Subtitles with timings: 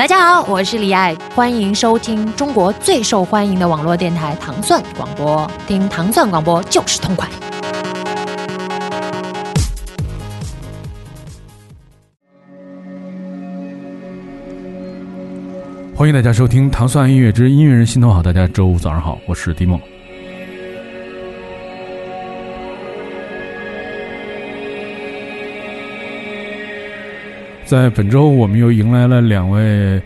[0.00, 7.28] 大家好，我是李艾，欢迎收听中国最受欢迎的网络电台糖蒜广播，听糖蒜广播就是痛快。
[15.94, 19.78] 欢迎大家收听《糖蒜音乐之音乐人心头好》，大家周五早上好，我是迪梦。
[27.70, 30.02] 在本周，我们又迎来了两位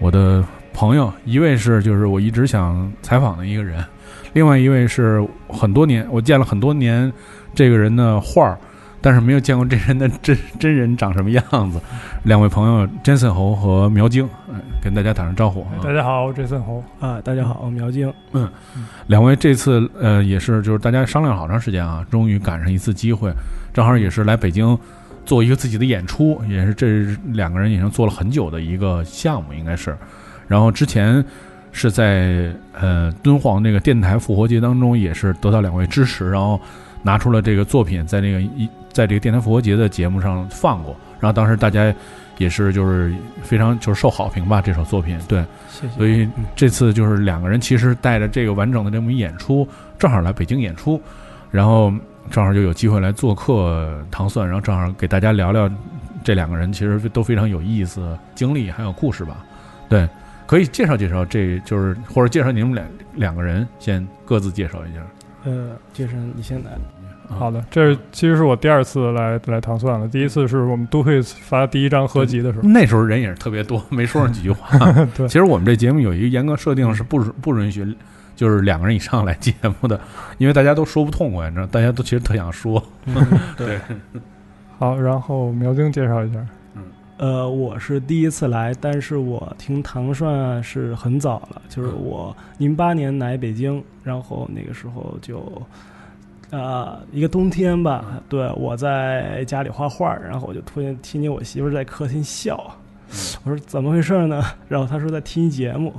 [0.00, 3.84] 我的朋友，一位是就是我一直想采访的一个人，
[4.32, 7.12] 另外一位是很多年我见了很多年
[7.54, 8.58] 这个人的画儿，
[9.00, 11.80] 但是没有见过这人的真真人长什么样子。
[12.24, 15.64] 两位朋友，Jason 侯和苗晶，嗯，跟大家打声招呼。
[15.84, 18.12] 大家好，我 Jason 侯啊，大家好，我苗晶。
[18.32, 18.50] 嗯，
[19.06, 23.32] 两位这次呃也是就是大家商量了好长时间啊，终于赶上一次机会，
[23.72, 24.76] 正好也是来北京。
[25.24, 29.96] 做一个自己的演出，也是这两个人已经做了很久的一个项目，应该是。
[30.46, 31.24] 然后之前
[31.72, 36.60] 是在呃敦煌那个电台复活节当中，也是得到两位支持，然后
[37.02, 40.94] 拿出了这个作品，在那个一在这个电台复活节的节目上放过。
[41.18, 41.92] 然后当时大家
[42.36, 45.42] 也是就是非常就是受好评吧，这首作品对。
[45.70, 45.94] 谢谢。
[45.96, 49.66] 所以这次就是两个人其实带着这个完整的这么一演出，
[49.98, 51.00] 正好来北京演出，
[51.50, 51.92] 然后。
[52.30, 55.70] 正好就有机会来做客糖蒜，然后正好给大家聊聊
[56.22, 59.44] 这两个人其实都非常有意思经历还有故事吧。
[59.88, 60.08] 对，
[60.46, 65.00] 可以介绍介绍，这就是或者介绍你们两两个人，先各自介绍一下。
[65.44, 66.70] 呃，介绍你先来。
[67.26, 70.06] 好的，这其实是我第二次来来糖蒜了。
[70.06, 74.78] 第一次是我们都会发第一张合集的时候，那时候人也是特别多，没说上几句话。
[75.16, 77.96] 对，其实我们这节目有一个严格设定，是不不允许。
[78.34, 80.00] 就是两个人以上来节目的，
[80.38, 82.82] 因为大家都说不痛快，你知道，大家都其实特想说。
[83.56, 83.78] 对，
[84.78, 86.44] 好，然后苗晶介绍一下。
[86.74, 86.82] 嗯，
[87.18, 95.62] 呃，我是第一次来，但是我听唐帅是很早了，就是我零八年来北京，然后那个时候就，
[96.50, 102.76] 呃，一个冬天吧，对，我在家里画画，然后我就突然听见我媳妇在客厅笑，
[103.44, 104.42] 我说怎么回事呢？
[104.68, 105.94] 然后她说在听节目。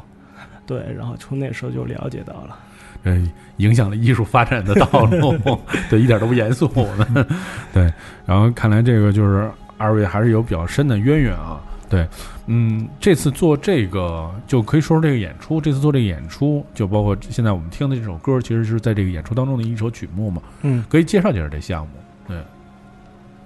[0.66, 2.58] 对，然后从那时候就了解到了，
[3.04, 5.38] 嗯，影响了艺术发展的道路，
[5.90, 7.28] 对，一点都不严肃，我们，
[7.74, 7.94] 对，
[8.26, 12.08] 然后看来这个就是二位还是有比较深的渊源啊，对，
[12.48, 21.92] 嗯，这次做这个就可以说说这个演出，这次做这个演出，就包括现在我们听的这首歌，其实是在这个演出当中的一首曲目嘛，嗯，可以介绍介绍这项目，
[22.28, 22.38] 对。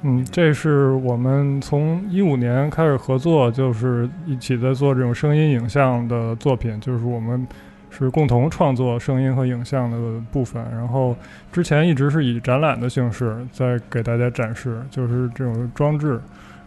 [0.02, 7.46] 嗯，这是我们从一五年开始合作，就是一起在做这种声音影像的作品，就是我们
[7.90, 9.98] 是共同创作声音和影像的
[10.32, 10.64] 部分。
[10.72, 11.14] 然后
[11.52, 16.18] 之前一直是以展览的形式在给大家展示，就是这种装置。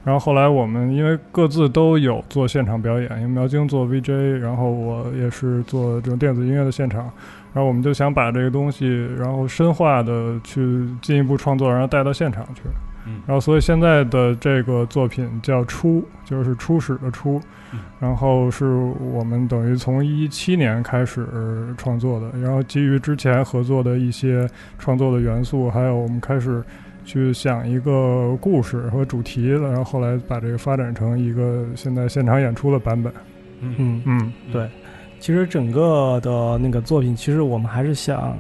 [0.04, 7.04] 然后后来我们因为各自都有做现场表演，因为苗晶做 VJ，然后我也是做这种电子音乐的现场。
[7.54, 12.62] 然后我们就想把这个东西，然后深化的去进一步创作，然后带到现场去。
[13.26, 17.40] 然后，所以现在的这个作品叫“初”，就是初始的“初”。
[17.98, 18.66] 然后是
[19.00, 21.26] 我们等于从一七年开始
[21.78, 24.46] 创作的，然后基于之前合作的一些
[24.78, 26.62] 创作的元素，还有我们开始
[27.04, 33.12] 去想一个故事和主题，然后后来把这个发展成一个现在现场演出的版本。
[33.60, 34.68] 嗯嗯，对。
[35.18, 38.36] 其实整个的那个作品，其实我们还是想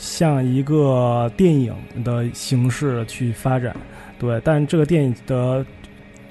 [0.00, 3.76] 像一个电影的形式去发展。
[4.18, 5.64] 对，但这个电影的，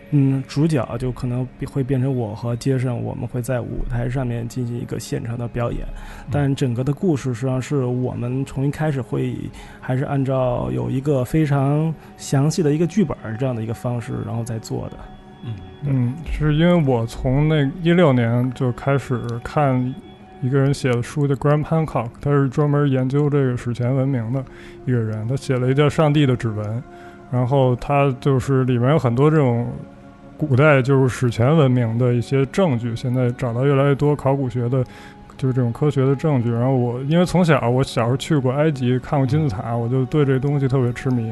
[0.09, 5.81] 嗯，主角就可能会变成我和杰森，我们会在舞台上面进行一个现场的表演。
[6.31, 9.35] 但整个的故事实际上是我们从一开始会
[9.79, 14.97] 还是按照有一个非常详细的一个剧本这样的一个方式，然后再做的。
[15.45, 15.53] 嗯
[15.83, 19.93] 嗯，是因为我从那一六年就开始看
[20.41, 24.43] 一个人写的书，叫 Graham Hancock，他是专门研究这个史前文明的
[24.85, 26.65] 一个人，他写了一叫《上帝的指纹》。
[27.31, 29.67] 然后他就是里面有很多这种
[30.35, 34.83] 古代就是史前文明的一些证据，现在找到越来越多考古学的，
[35.37, 36.49] 就是这种科学的证据。
[36.49, 41.31] 然后我因为从小我小时候去过埃及看过金字塔，我就对这东西特别痴迷，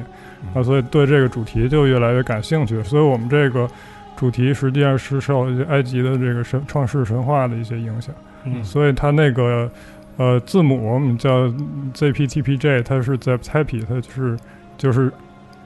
[0.54, 2.84] 啊，所以对这个主题就越来越感兴趣。
[2.84, 3.68] 所以我们这个
[4.16, 8.14] 主题实际上是受埃及的这个神创世神话的一些影响。
[8.56, 9.70] 嗯，所以它那个
[10.18, 11.48] 呃字母我们叫
[11.94, 14.38] ZPTPJ，它是在 Happy，它就是
[14.78, 15.12] 就是。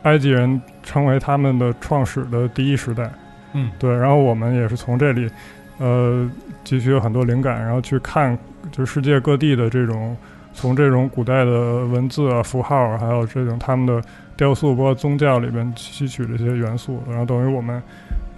[0.04, 3.07] 埃及人称为他们的创始的第一时代，
[3.54, 3.95] 嗯，对。
[3.95, 5.30] 然后我们也是从这里，
[5.78, 6.28] 呃，
[6.66, 8.36] 汲取了很多灵感，然后去看，
[8.72, 10.18] 就世界各地的这种，
[10.54, 14.01] 从这种古代的文字啊、符号，还有这种他们的
[14.36, 17.80] 雕塑，包括宗教里边吸取这些元素，然后等于我们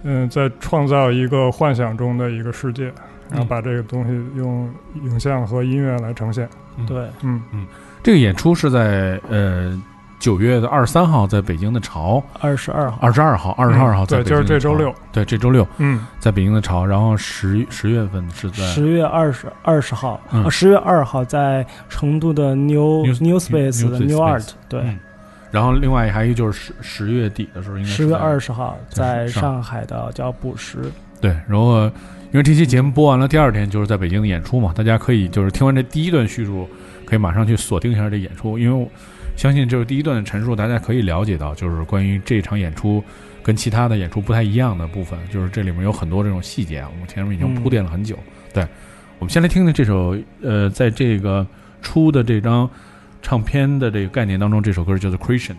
[0.02, 2.92] 嗯，在创造一个幻想中的一个世界，
[3.30, 3.48] 然后嗯。
[3.48, 4.68] 把这个东西用
[5.02, 6.48] 影像和音乐来呈现。
[6.86, 7.40] 对，嗯。
[7.52, 7.66] 嗯，
[8.02, 9.80] 这个演出是在呃
[10.18, 14.94] 九月的二十三号在北京的潮，二十二号，二十二号，二十二号在对，就是这周六。
[15.12, 24.98] 对，这周六嗯，在北京的潮，然后十十月份是在十月二十二十号，嗯呃，十月二号在成都的 New New- Space 的 New Art，对，嗯。
[25.50, 30.78] 然后另外还有一个就是十十月底的时候，应该是十月二十号在上上海的叫捕食，
[31.20, 31.88] 对，然后
[32.34, 36.68] 因为这期节目播完了，第二天就是在北京的演出嘛，大家可以就是听完这第一段叙述，
[37.04, 38.90] 可以马上去锁定一下这演出，因为我
[39.36, 43.00] 相信就是第一段的陈述，大家可以了解到，就是关于这场演出
[43.40, 48.18] 跟其他的演出不太一样的部分，就是这里面有很多这种细节啊，我们前面已经铺垫了很久。
[48.52, 48.66] 对，
[49.20, 51.46] 我们先来听听这首呃，在这个
[51.82, 52.68] 出的这张
[53.22, 55.52] 唱片的这个概念当中，这首歌叫做《Christian》。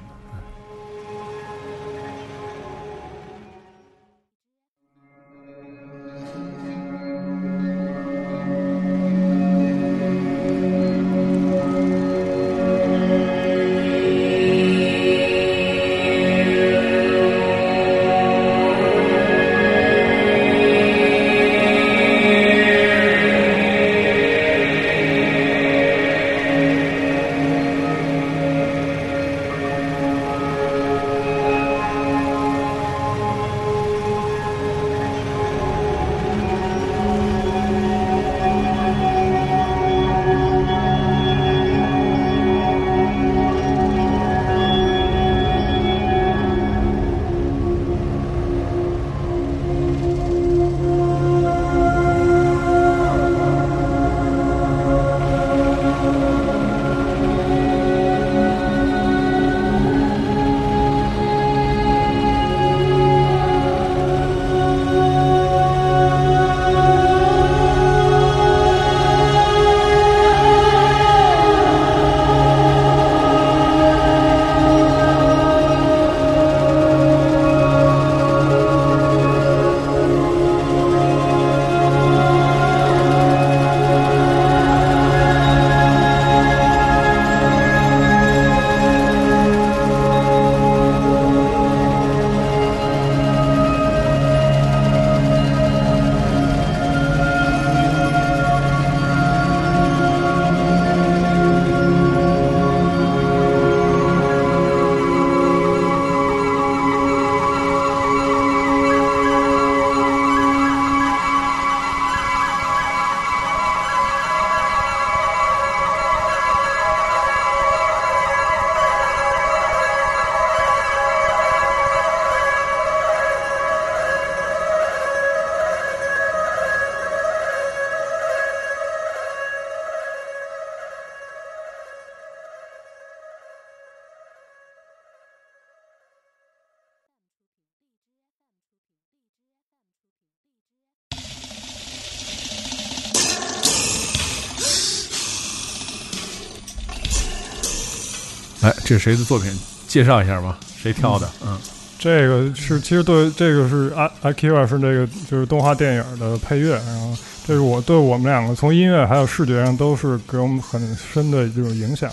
[148.97, 149.51] 是谁的作品？
[149.87, 151.29] 介绍一下吧，谁挑的？
[151.45, 151.57] 嗯
[151.97, 157.17] 这个是其实对这个是阿阿 Kira 是这个就是动画电影的配乐，然后
[157.47, 162.11] 这是我对我们两个从音乐还有视觉上都是给我们很深的这种影响。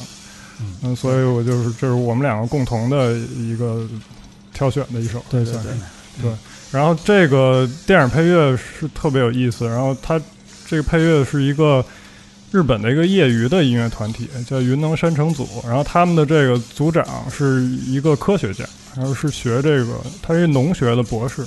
[0.60, 3.86] 嗯嗯，所以我就是这是我们两个共同的一个
[4.54, 5.62] 挑选的一首，对对对
[6.22, 6.32] 对，
[6.70, 10.18] 然后这个电影配乐是特别有意思，然后它
[10.66, 11.84] 这个配乐是一个
[12.52, 15.48] 日本的一个业余的音乐团体，叫云能山城组。
[15.64, 18.62] 然后他们的这个组长是一个科学家，
[18.94, 21.44] 然后是学这个，他是一农学的博士。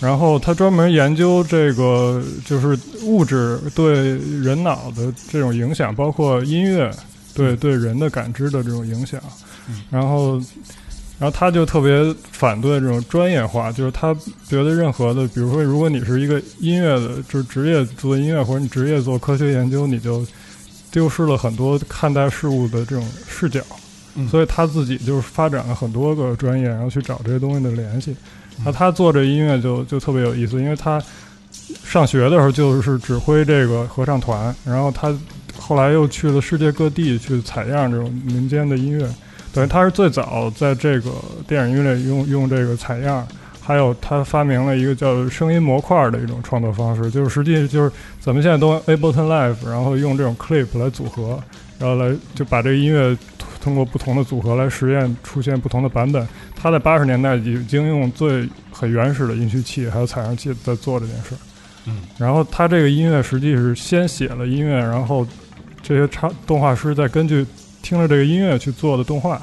[0.00, 6.90] 然后他专门研究这个就是物质对人脑的这种影响，包括音乐
[7.32, 9.18] 对对人的感知的这种影响。
[9.88, 10.38] 然后
[11.18, 14.12] 然后他就特别反对这种专业化，就是他
[14.48, 20.26] 觉得任何的，比如说，如果你是一个音乐的，就是职业做音乐，或者你职业做科学研究，你就
[20.90, 23.60] 丢失了很多看待事物的这种视角。
[24.16, 28.14] 嗯所以他自己就是发展了很多个专业，然后去找这些东西的联系。
[28.64, 31.02] 那他做这音乐就就特别有意思，因为他
[31.84, 35.12] 上学的时候就是指挥这个合唱团，然后他
[35.58, 39.08] 后来又去了世界各地去采样这种民间的音乐。
[39.54, 41.12] 等于他是最早在这个
[41.46, 43.24] 电影音乐里用用这个采样，
[43.60, 51.40] 还有他发明了一个叫声音模块的一种创作方式，就是实际就是咱们现在都 Ableton Live，然后用这种 clip 来组合，
[51.78, 53.16] 然后来就把这个音乐
[53.62, 56.26] 通过不同的组合来实验出现不同的版本。
[56.56, 61.36] 他在八十年代已经用最很原始的音序器还有采样器在做这件事。
[61.86, 65.24] 嗯，然后他这个音乐实际是先写了音乐，然后
[65.80, 67.46] 这些插动画师再根据
[67.84, 69.40] 听着这个音乐去做的动画。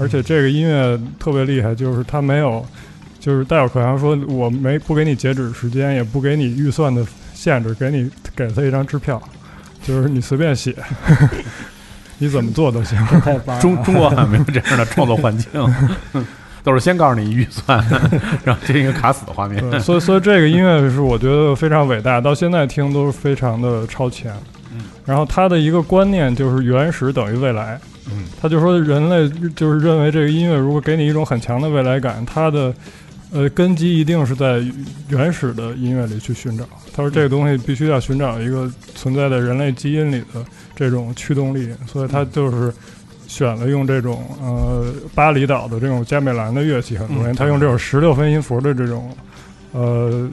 [0.00, 2.64] 而且这个音乐特别厉害，就是它没有，
[3.18, 9.20] 就是戴尔可扬说，我没不给你截止时间，也不给你预算的限制，给你给他一张支票，
[9.82, 10.72] 就是你随便写，
[12.18, 12.96] 你怎么做都行。
[13.60, 15.50] 中中国好像没有这样的创作环境，
[16.62, 17.84] 都是先告诉你预算，
[18.44, 19.80] 然后这一个卡死的画面。
[19.80, 24.32] 所以所以这个音乐是我觉得非常伟大，到现在听都是非常的超前。
[24.78, 27.78] 嗯，然后他的一个观念就是原始等于未来。
[28.10, 32.72] 嗯，他就说人类就是认为这个音乐如果给你一种很强的未来感，它的
[33.30, 34.64] 呃根基一定是在
[35.10, 36.64] 原始的音乐里去寻找。
[36.94, 40.42] 他说这个东西必须要寻找一个存在在人类基因里的
[40.74, 42.72] 这种驱动力，所以他就是
[43.26, 49.14] 选了用这种呃巴厘岛的这种加美兰的乐器很多年，嗯他用这种十六分音符的这种
[49.72, 50.30] 呃。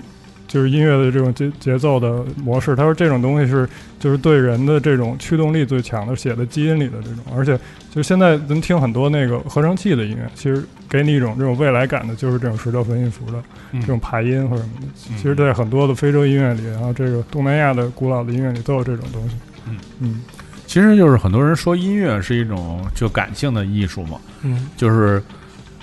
[0.47, 3.67] 就是音乐的这种节节奏的模式，他说这种东西是
[3.99, 7.59] 就是对人的这种驱动力最强的，写的基因里的这种，而且
[7.93, 14.87] 就现在能听很多那个合成器的音乐，其实给你一种这种未来感的，就是这种十六分音符的嗯这种排音或者什么的。
[15.09, 19.35] 嗯其实，在很多的非洲音乐里，然后这个东南亚的古老的音乐里都有这种东西。
[19.67, 20.21] 嗯嗯
[20.67, 25.21] 其实就是很多人说音乐是一种就感性的艺术嘛，嗯就是，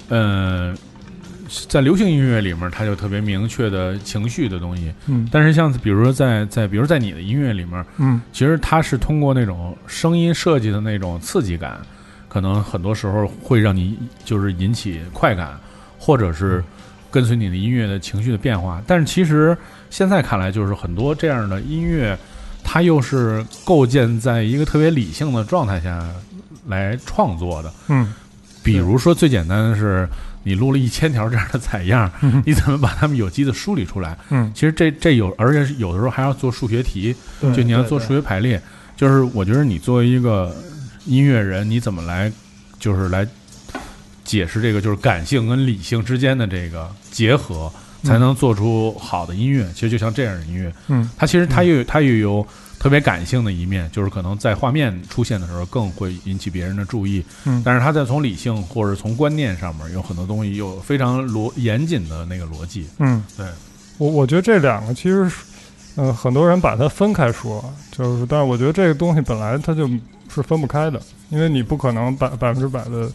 [0.09, 0.75] 呃，
[1.69, 4.93] 在流行音乐里面，它就特别明确的情绪的东西。
[5.07, 11.81] 嗯但是像比如说在在比如在你的音乐里面，嗯其实它是通过那种声音设计的那种刺激感，
[12.29, 15.59] 可能很多时候会让你就是引起快感，
[15.99, 16.65] 或者是
[17.11, 18.83] 跟随你的音乐的情绪的变化。
[18.87, 19.57] 但是其实
[19.91, 22.19] 现在看来，就是很多这样的音乐，
[22.65, 26.03] 它又是构建在一个特别理性的状态下
[26.67, 27.73] 来创作的。
[27.89, 28.15] 嗯
[28.65, 30.09] 比如说最简单的是，
[30.45, 34.17] 你录了一千条这样的采样，嗯你怎么把它们有机的梳理出来？
[34.31, 38.61] 嗯，其实这这有，而且有的时候还要做数学题，就你要做数学排列。
[38.97, 40.55] 就是我觉得你作为一个
[41.07, 42.31] 音乐人，你怎么来，
[42.79, 43.27] 就是来
[44.25, 47.73] 解释这个就是感性跟理性之间的这个结合，
[48.05, 49.67] 才能做出好的音乐。
[49.75, 52.47] 其实就像这样的音乐，嗯它其实它又有它又有
[52.83, 57.25] 特别感性的一面，就是可能在画面出现的时候更会引起别人的注意。
[57.45, 62.89] 嗯但是他在从理性或者从观念上面有很多东西有非常逻严谨的那个逻辑。
[62.99, 63.47] 嗯，对，
[63.99, 65.37] 我我觉得这两个其实是，
[65.95, 69.89] 呃，很多人把它分开说，就是，但是我觉得这个东西本来它就
[70.29, 73.09] 是分不开的，因为你不可能百百分之百的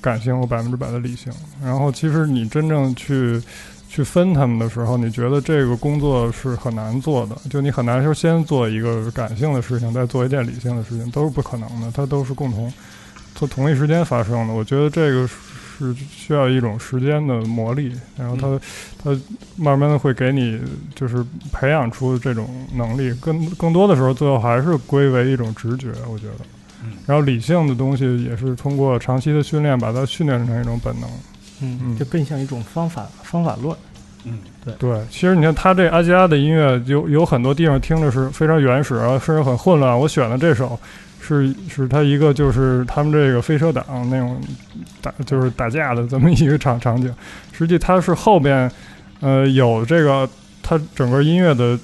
[0.00, 1.32] 感性或百分之百的理性。
[1.62, 3.40] 然后，其实你真正去
[3.94, 12.72] 去分他们的时候，你觉得这个工作是很难做的，就你很难说先做一个感性的事情，再做一件理性的事情，都是不可能的，它都是共同
[13.36, 14.52] 从同一时间发生的。
[14.52, 18.60] 我觉得这个是需要一种时间的磨砺，然后它、
[19.00, 19.16] 它
[19.54, 20.60] 慢慢的会给你
[20.96, 26.44] 就是培养出这种能力，更更多的时候最后还是归为一种直觉，我觉得。
[26.82, 31.08] 嗯然后理性的东西也是通过长期的训练，把它训练成一种本能。
[31.60, 33.76] 嗯，嗯就更像一种方法方法论。
[34.24, 39.98] 嗯，对对，其实你看他这阿基拉的音乐有有很多地方听着是非常原始，然后甚至很混乱。
[39.98, 40.78] 我选的这首
[41.20, 44.40] 是是他一个就是他们这个飞车党那种
[45.02, 47.14] 打就是打架的这么一个场场景。
[47.52, 48.70] 实际它是后边
[49.20, 50.26] 呃有这个
[50.62, 51.78] 他整个音乐的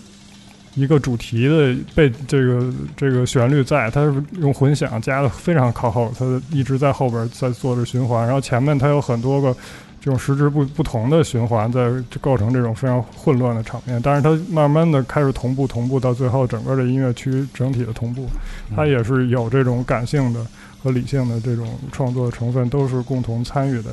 [0.75, 9.53] 一个主题的被这个这个旋律在，它是用混响加的非常靠后，它一直在后边在做着循环，然后前面它有很多个
[10.01, 14.01] 这种实质不不同的循环，在构成这种非常混乱的场面。
[14.03, 18.29] 但是它慢慢的开始同步，同步到最后整个的音乐区整体的同步，
[18.77, 20.47] 它也是有这种感性的
[20.83, 23.91] 和理性的这种创作成分，都是共同参与的。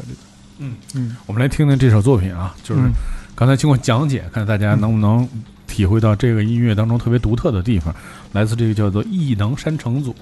[0.60, 0.76] 嗯。
[0.94, 1.18] 嗯。
[1.26, 2.92] 我们来听听这首作品啊，就是嗯。
[3.36, 5.28] 刚才经过讲解，看大家能不能
[5.68, 7.94] 体会到这个音乐当中特别独特的地方，
[8.32, 10.14] 来自这个叫做异能山城组，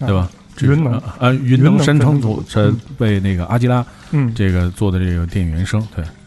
[0.00, 0.28] 对吧？
[0.60, 6.04] 云能呃呃，云能山城组是为那个阿基拉嗯，这个做的这个电影原声，对。「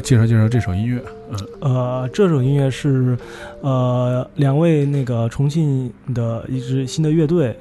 [0.00, 1.02] 介绍介绍这首音乐。
[1.30, 3.16] 嗯，呃，这首音乐是
[3.60, 7.56] 呃两位那个重庆的一支新的乐队，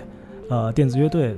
[0.49, 1.35] 呃电子乐队，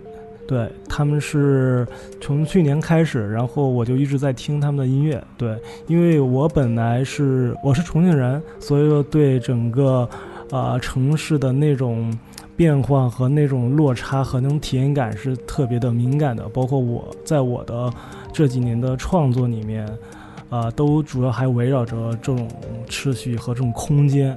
[0.48, 1.88] 对他们是
[2.20, 5.24] 从去年开始，然后我就一直在听他们的音乐。
[5.38, 10.08] 对，因为我本来是我是重庆人，所以说对整个
[10.52, 12.12] 呃城市的那种
[12.56, 16.48] 变化和那种落差和那种体验感是特别的敏感的。
[16.50, 17.92] 包括我在我的
[18.34, 19.88] 这几年的创作里面。
[20.50, 22.48] 啊，都主要还围绕着这种
[22.88, 24.36] 秩序和这种空间，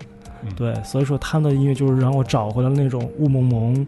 [0.57, 3.87] 对，所以说他们的音乐就是让我找回了那种雾蒙蒙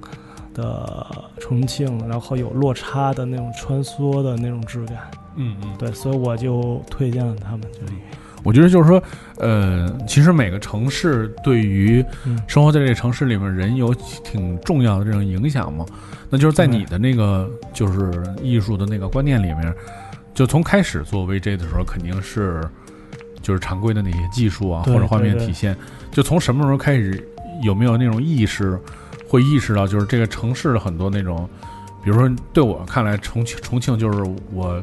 [0.54, 1.06] 的
[1.38, 4.98] 重庆，然后有落差的那种穿梭的那种质感，
[5.36, 7.98] 嗯嗯，对，所以我就推荐了他们这里。
[8.42, 9.02] 我觉得就是说，
[9.38, 12.04] 呃，其实每个城市对于
[12.46, 15.84] 生活在这个城市里面人有挺重要的这种影响嘛，
[16.30, 19.74] 那就是在你的那个就是艺术的那个观念里面。
[20.34, 22.62] 就从开始做 VJ 的时候，肯定是
[23.42, 25.76] 就是常规的那些技术啊，或者画面体现。
[26.10, 27.26] 就从什么时候开始，
[27.62, 28.78] 有没有那种意识，
[29.28, 31.48] 会意识到就是这个城市的很多那种，
[32.02, 34.82] 比如说对我看来，重庆重庆就是我。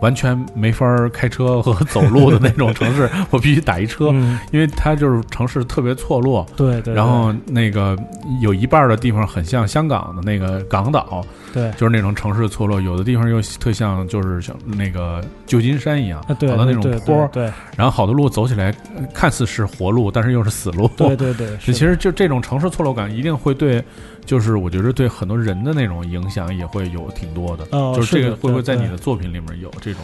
[0.00, 4.08] 完全没法开车和走路的那种城市， 我必须打一车，
[4.50, 6.46] 因为它就是城市特别错落。
[6.56, 6.94] 对对。
[6.94, 7.96] 然后那个
[8.40, 17.28] 有一半的地方很像香港的那个港岛，对，就是那种城市错落；有的地方又特像，就是像那个旧金山一样，好多那种坡。
[17.32, 17.50] 对。
[17.76, 18.74] 然后好多路走起来
[19.14, 20.90] 看似是活路，但是又是死路。
[20.96, 21.56] 对对对。
[21.60, 23.82] 其实就这种城市错落感，一定会对。
[24.24, 30.02] 就是我觉得对很多人的那种影响也会有挺多的，就是这个会不会在你的作品里面有这种？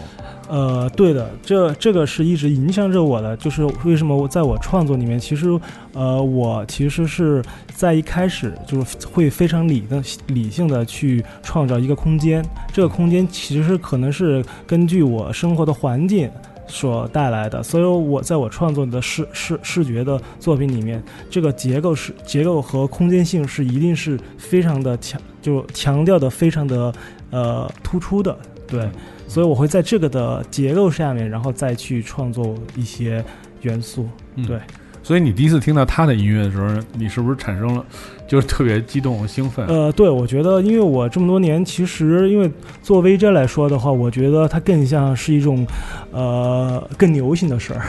[0.48, 3.37] 呃，对的，这这个是一直影响着我的。
[3.37, 5.48] 就是为什么我在我创作里面，其实
[5.92, 7.42] 呃，我其实是
[7.74, 16.31] 在一开始就是会非常理的理性的去创造一个空间，这个空间其实可能是根据我生活的环境。
[16.66, 26.92] 所带来的，所以我在我创作的视视视觉的作品里面，这个结构是结构和空间性是一定是非常的强，就强调的非常的
[27.31, 28.90] 呃突出的，对，
[29.29, 33.24] 所以我会在这个的结构下面，然后再去创作一些
[33.62, 34.09] 元素，
[34.46, 34.59] 对。
[35.02, 37.87] 所以你第一次听到他的音乐的时候，你是不是产生了
[38.27, 39.67] 就是特别激动兴奋？
[39.67, 42.51] 呃，对，我觉得，因为我这么多年，其实因为
[42.83, 45.67] 做 VJ 来说的话，我觉得它更像是一种
[46.12, 47.83] 呃更流行的事儿，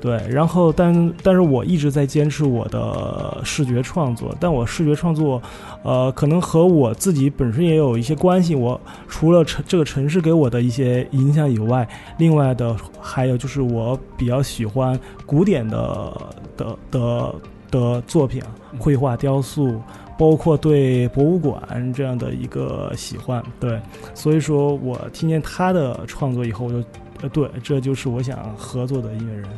[0.00, 0.20] 对。
[0.28, 5.40] 然后，但但是我一直在坚持我的视觉创作，但我视觉创作，
[5.82, 8.54] 呃，可能和我自己本身也有一些关系。
[8.54, 11.86] 我除了城这个城市给我的一些影响以外，
[12.18, 16.12] 另外的还有就是我比较喜欢古典的。
[16.56, 17.34] 的的
[17.70, 18.42] 的作品，
[18.78, 19.80] 绘画、雕塑，
[20.18, 23.80] 包括对博物馆这样的一个喜欢，对，
[24.14, 26.78] 所以说我听见他的创作以后，我就，
[27.22, 29.48] 呃，对，这就是我想合作的音乐人，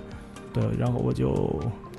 [0.52, 1.32] 对，然后我就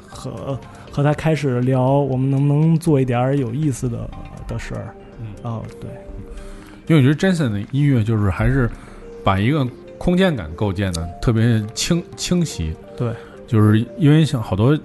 [0.07, 0.59] 和
[0.91, 4.09] 和他开始聊，我们能不能做一点有意思的
[4.47, 5.89] 的事儿，嗯，哦，对，
[6.87, 8.69] 因为我觉得 Jason 的音乐就是还是
[9.23, 13.13] 把一个空间感构建的特别清清晰，对。
[13.47, 14.77] 就是因为像好多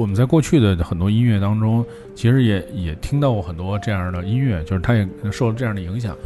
[0.00, 1.84] 我们在过去的很多音乐当中，
[2.14, 6.16] 其实也也听到过很多这样的音乐，就是他也受了这样的影响。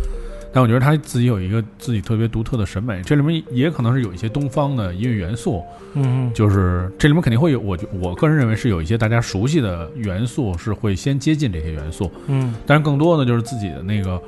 [0.53, 5.61] 但我觉得他自己有一个自己特别独特的审美，这里面也可能是有一些东方的音乐元素。
[5.95, 12.09] 嗯，就是这里面肯定会有，我我个人认为是有一些大家熟悉的元素，是会先接近这些元素。
[12.29, 14.23] 嗯，但是更多的就是自己的那个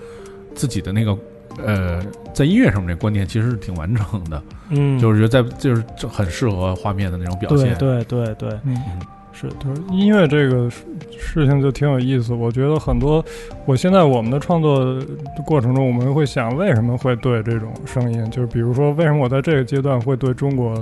[0.54, 1.16] 自己的那个。
[1.64, 2.02] 呃，
[2.34, 8.76] 在音乐上面这观念其实是挺完整的，嗯，就是觉得在就是很适合画面的那种表现，对对对，嗯，
[9.38, 10.70] 是，就是音乐这个
[11.18, 12.32] 事情就挺有意思。
[12.32, 13.22] 我觉得很多，
[13.66, 14.98] 我现在我们的创作
[15.44, 20.74] 过程中，我们会想为什么会对这种声音，就是比如说为什么我在这个阶段会对中国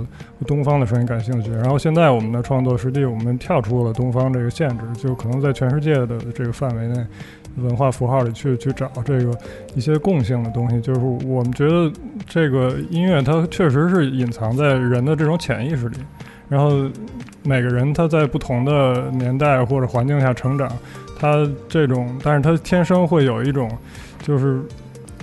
[0.47, 7.05] 东方的声音感兴趣，然后现在我们的创作实际我们跳出了东方这个限制，就可能在全世界的这个范围内。
[7.57, 9.31] 文化符号里去去找这个
[9.75, 11.89] 一些共性的东西，就是我们觉得
[12.27, 15.95] 这个音乐它确实是隐藏在人的这种潜意识里，
[16.47, 16.89] 然后
[17.43, 20.71] 每个人他在不同的年代或者环境下成长，
[21.17, 23.69] 他这种，但是他天生会有一种，
[24.21, 24.61] 就是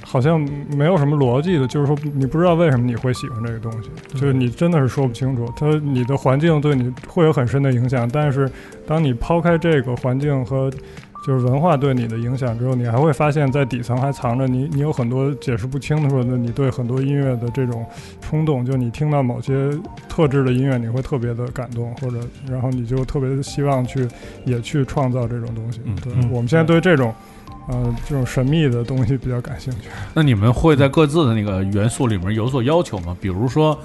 [0.03, 0.41] 好像
[0.77, 8.51] 没有什么逻辑的，就是说你不知道为什么你会喜欢这个东西，就是你真的是说不清楚，他你的环境对你会有很深的影响，但是
[8.87, 10.71] 当你抛开这个环境和
[11.25, 17.87] 就是文化对你的影响之后，你还会发现，在底层还藏着你，你有很多解释不清的时候，你对很多音乐的这种
[18.21, 19.71] 冲动，就你听到某些
[20.09, 22.19] 特质的音乐，你会特别的感动，或者
[22.51, 24.09] 然后你就特别的希望去
[24.45, 25.81] 也去创造这种东西。
[25.85, 27.15] 嗯，对，我们现在对这种，
[27.69, 29.89] 呃，这种神秘的东西比较感兴趣。
[30.13, 33.17] 那你们会在各自的那个元素里面有所要求吗？
[33.21, 33.79] 比如说。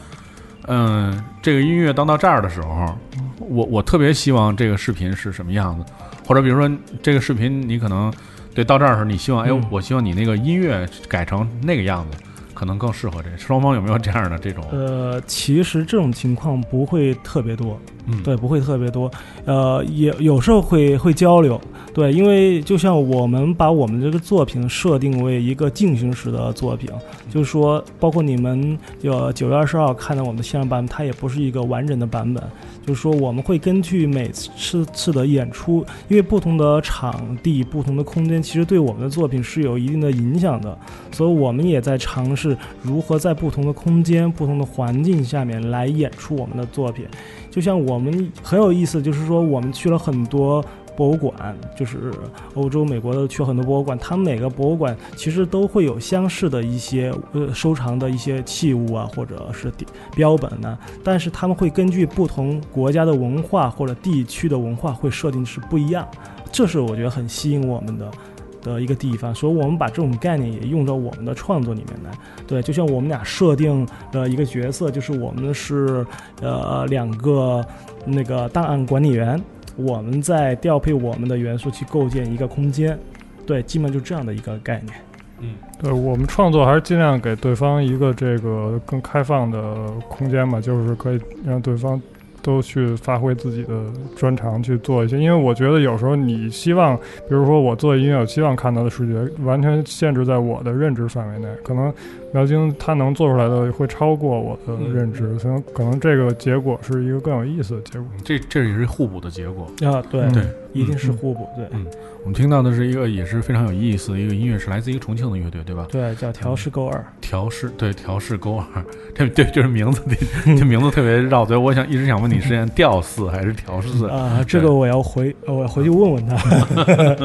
[0.68, 2.98] 嗯，这个音乐当到这儿的时候，
[3.40, 5.86] 我我特别希望这个视频是什么样子，
[6.26, 6.70] 或者比如说
[7.02, 8.14] 这个视频你可能
[8.54, 12.18] 对到这儿的时候，你希望哎嗯，我希望你那个音乐改成那个样子，
[12.58, 14.64] 可能更适合这双方有没有这样的这种？
[14.72, 19.12] 呃，其实这种情况不会特别多，嗯，对，不会特别多。
[19.46, 21.62] 呃，也有时候会会交流，
[21.94, 26.90] 对，因为就像我们把我们这个作品设定为一个进行时的作品，
[27.30, 32.44] 就是说，包括你们有九月二十号看到我们的线上版本，它也不是一个完整的版本，
[32.84, 40.76] 就是说我们会根据每次次的演出，因为不同的场地、不同的空间，其实对我们的作品是有一定的影响的，
[41.12, 47.06] 所以我们也在尝试是如何在不同的空间、不同的环境下面来演出我们的作品。
[47.52, 50.64] 就像我们很有意思，就是说我们去了很多
[50.96, 52.12] 博物馆，就是
[52.54, 59.72] 欧洲、美国的去很多博物馆，他们每个博物馆其实都会有相似的一些呃收藏的一些器物啊，或者是
[60.16, 66.08] 标本呢、但是他们会根据不同国家的文化或者地区的文化会设定是不一样，
[66.52, 68.12] 这是我觉得很吸引我们的。
[68.62, 72.12] 的一个地方，所以我们把这种概念也用到我们的创作里面来。
[72.46, 76.06] 对，就像我们俩设定的一个角色，就是我们是
[76.42, 77.66] 呃两个
[78.06, 79.42] 那个档案管理员，
[79.76, 82.98] 我们在调配我们的元素去构建一个空间。
[83.46, 84.94] 对，基本就这样的一个概念。
[85.40, 92.02] 嗯对我们创作还是尽量给对方一个这个更开放的空间嘛，就是可以让对方
[92.48, 93.74] 都去发挥自己的
[94.16, 95.20] 专长去做一些。
[95.20, 101.94] 因为我觉得有时候你希望，比如说我做音乐，我希望看到的视觉完全限制在我的认知范围内，可能
[102.34, 108.08] 苗晶他能做出来的会超过我的认知，所以可能这个结果是一个更有意思的结果。
[108.24, 109.66] 这这也是互补的结果。
[109.86, 111.48] 啊，对，嗯对，一定是互补。
[111.56, 111.86] 对，嗯
[112.24, 115.88] 我们听到的是一个也是非常有意思的一个音乐，是来自一个重庆的乐队，对吧？
[115.90, 117.02] 对，叫调试勾二。
[117.22, 118.84] 调试对调试勾二，
[119.16, 120.02] 这对就是名字
[120.46, 121.56] 这 这名字特别绕嘴。
[121.56, 124.08] 我想一直想问你，是念调四还是调四？
[124.10, 126.36] 啊，这个我要回，我要回去问问他。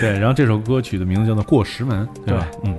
[0.00, 2.48] 对，然后这首歌曲的名字叫做《过石门》，对吧？
[2.64, 2.76] 嗯。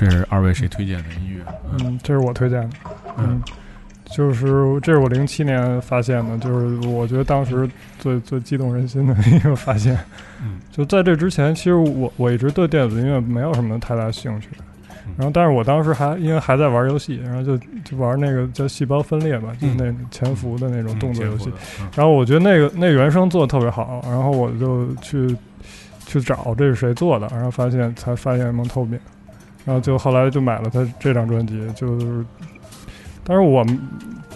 [0.00, 1.44] 这是二位谁推荐的音乐？
[1.72, 2.70] 嗯，这是我推荐的。
[3.18, 3.42] 嗯嗯，
[4.06, 4.46] 就是
[4.80, 9.98] 这是我零七年发现的，就是我觉得当时最最激动人心的一个发现。
[10.42, 14.48] 嗯，就在这之前，其实我我一直对电子音乐没有什么太大兴趣。
[15.18, 21.52] 然后，但是我当时还因为还在玩游戏，然后就就玩那个叫《细胞分裂》吧，就是那潜伏的那种动作游戏。
[21.78, 25.36] 嗯然后我觉得那个那原声做的特别好，然后我就去
[26.06, 28.98] 去找这是谁做的，然后发现才发现蒙透敏，
[29.64, 32.24] 然后就后来就买了他这张专辑，就是，
[33.24, 33.78] 但是我们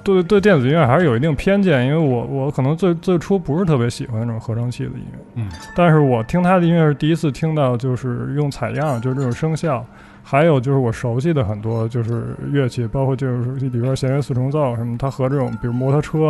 [0.03, 9.85] 对对电子音乐还是有一定偏见，因为我我可能最最初不是特别喜欢那种合成器的音乐，嗯但是我听他的音乐是第一次听到就是用采样，就是这种声效。
[10.27, 16.29] 还有就是我熟悉的很多就是乐器，包括就是比如说弦乐四重奏什么，它和这种比如摩托车，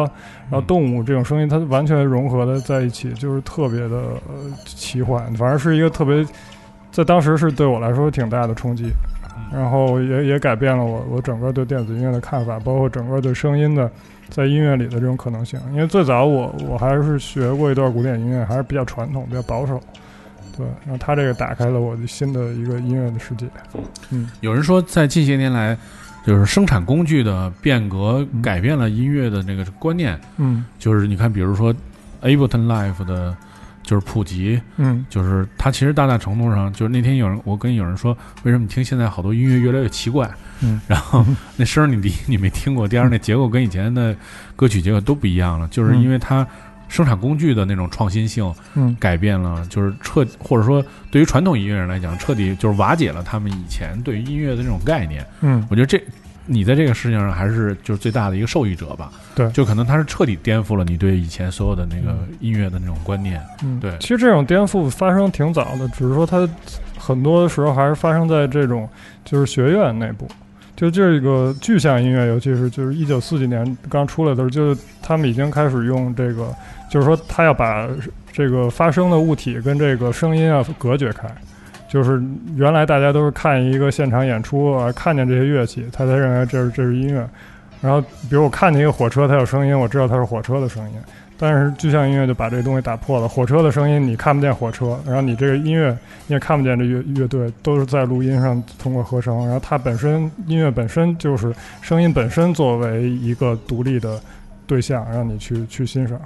[0.51, 6.27] 然后动物这种声音，它完全融合的在一起，就是特别的呃奇幻，反正是一个特别，
[6.95, 8.85] 在当时是对我来说挺大的冲击，
[9.53, 13.91] 然后也也改变了我我整个对电子音乐的看法，包括整个对声音的
[14.29, 15.59] 在音乐里的这种可能性。
[15.73, 19.81] 因为最早我我还是学过一段古典音乐，还是比较传统、比较保守。
[20.57, 23.45] 对，然后他这个打开了我的新的一个音乐的世界。
[24.11, 25.77] 嗯有人说，在近些年来，
[26.25, 30.17] 就是生产工具的变革嗯改变了音乐的那个观念。
[30.37, 31.75] 嗯就是你看，比如说
[32.23, 33.37] Ableton Live 的，
[33.85, 40.29] 就是普及，嗯就是它其实大大程度上，就是那天有人我跟有人说，为什么你听现在好多音乐越来越奇怪？
[40.63, 41.25] 嗯，然后
[41.57, 44.17] 那声儿你第一 你没听过，第二那结构跟以前的
[44.57, 46.47] 歌曲结构都不一样了，就是因为它
[46.89, 55.27] 生产工具的那种创新性嗯改变了，就是彻或者说对于传统音乐人来讲，彻底就是瓦解了他们以前对于音乐的这种概念。
[55.41, 56.03] 嗯我觉得这
[56.47, 59.11] 你在这个事情上还是就是最大的一个受益者吧。
[59.35, 63.43] 对就可能它是彻底颠覆了你对以前所有的那个音乐的那种观念。
[63.63, 66.49] 嗯，对其实这种颠覆发生挺早的，只是说它
[66.99, 68.89] 很多时候还是发生在这种
[69.25, 70.29] 就是学院内部。
[70.77, 76.53] 就这个具象音乐，尤其是就是一九四几年刚出来的时候，就是他们已经开始用这个，
[76.91, 77.89] 就是说他要把
[78.33, 81.29] 这个发声的物体跟这个声音啊隔绝开。
[81.89, 82.23] 就是
[82.57, 87.29] 原来大家都是看一个现场演出啊，看见这些乐器，他才认为这是这是音乐。
[87.81, 90.97] 然后，比如我看见一个火车，它有声音，我知道它是火车的声音。
[91.37, 95.91] 但是具象音乐就把这东西打破了，火车的声音你看不见火车，然后你这个音乐
[96.27, 104.19] 你也看不见这乐乐队，都是在录音上通过合成，然后它本身音乐本身就是声音本身作为一个独立的
[104.67, 106.19] 对象，让你去去欣赏。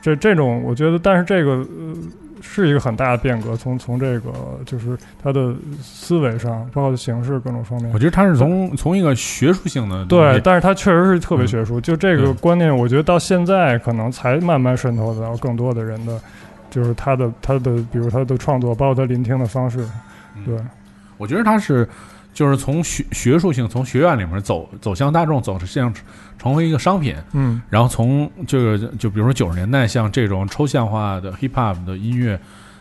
[0.00, 1.94] 这这种我觉得，但是这个呃
[2.40, 4.30] 是一个很大的变革，从从这个
[4.64, 7.98] 就是他的思维上，包括形式各种方面我。
[7.98, 11.80] 觉得他是从从一个学术性的对，但是他确实是特别学术。
[11.80, 16.20] 就这个观念，我觉得到现在可能才慢慢渗透到更多的人的，
[16.70, 19.86] 就是他的他的，比如他的创作，包括他聆听的方式。
[20.46, 20.56] 对，
[21.16, 21.88] 我觉得他是
[22.38, 25.92] 就是从学学术性从学院里面走走向大众，走向
[26.38, 27.16] 成为一个商品。
[27.32, 32.38] 嗯然后从这个就比如说九十年代，像这种抽象化的 hip hop 的音乐，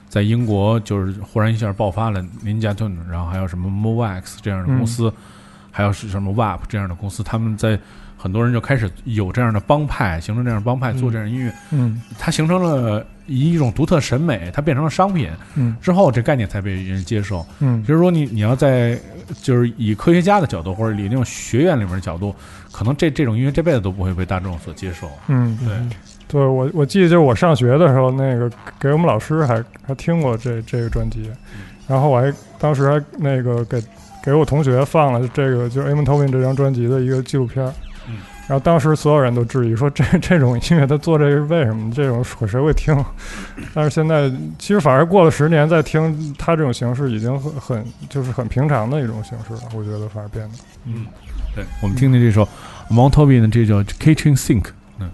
[0.08, 5.12] 在英国就是忽然一下爆发了，Ninja Tune，然后还有什么 Movax 这样的公司，
[5.72, 7.80] 还有是什么 WAP 这样的公司，他们在
[8.18, 12.02] 很多人就开始有这样的帮派，形成这样的帮派，做这样的音乐，嗯。
[12.18, 15.30] 它形成了以一种独特审美，它变成了商品。
[15.56, 15.78] 嗯。
[15.80, 17.46] 之后，这概念才被人接受。
[17.60, 17.84] 嗯。
[17.86, 19.00] 就是说你你要在
[19.42, 22.34] 就是以科学家的角度，或者以那种学院里面的角度，
[22.72, 25.10] 可能这这种音乐这辈子都不会被大众所接受。
[25.28, 28.50] 嗯，对，对我我记得就是我上学的时候，那个
[28.80, 31.30] 给我们老师还还听过这这个专辑，
[31.88, 33.82] 然后我还当时还那个给
[34.24, 37.70] 给我同学放了这个就是 Amon Tobin 这张专辑的一个纪录片儿。
[37.70, 37.74] 嗯
[38.48, 41.92] 然后当时所有人都质疑说 这这种音乐他做这是为什么？
[41.94, 42.96] 这种谁会听？
[43.74, 49.70] 但是现在其实反而过了十年再听他这种形式已经很很就是很平常的一种形式了。
[49.76, 50.56] 我觉得反而变得
[50.86, 51.06] 嗯，
[51.54, 52.48] 对，我们听听这首
[52.90, 54.68] Mount Toby 的这叫 Kitchen Sink。
[55.00, 55.10] 嗯。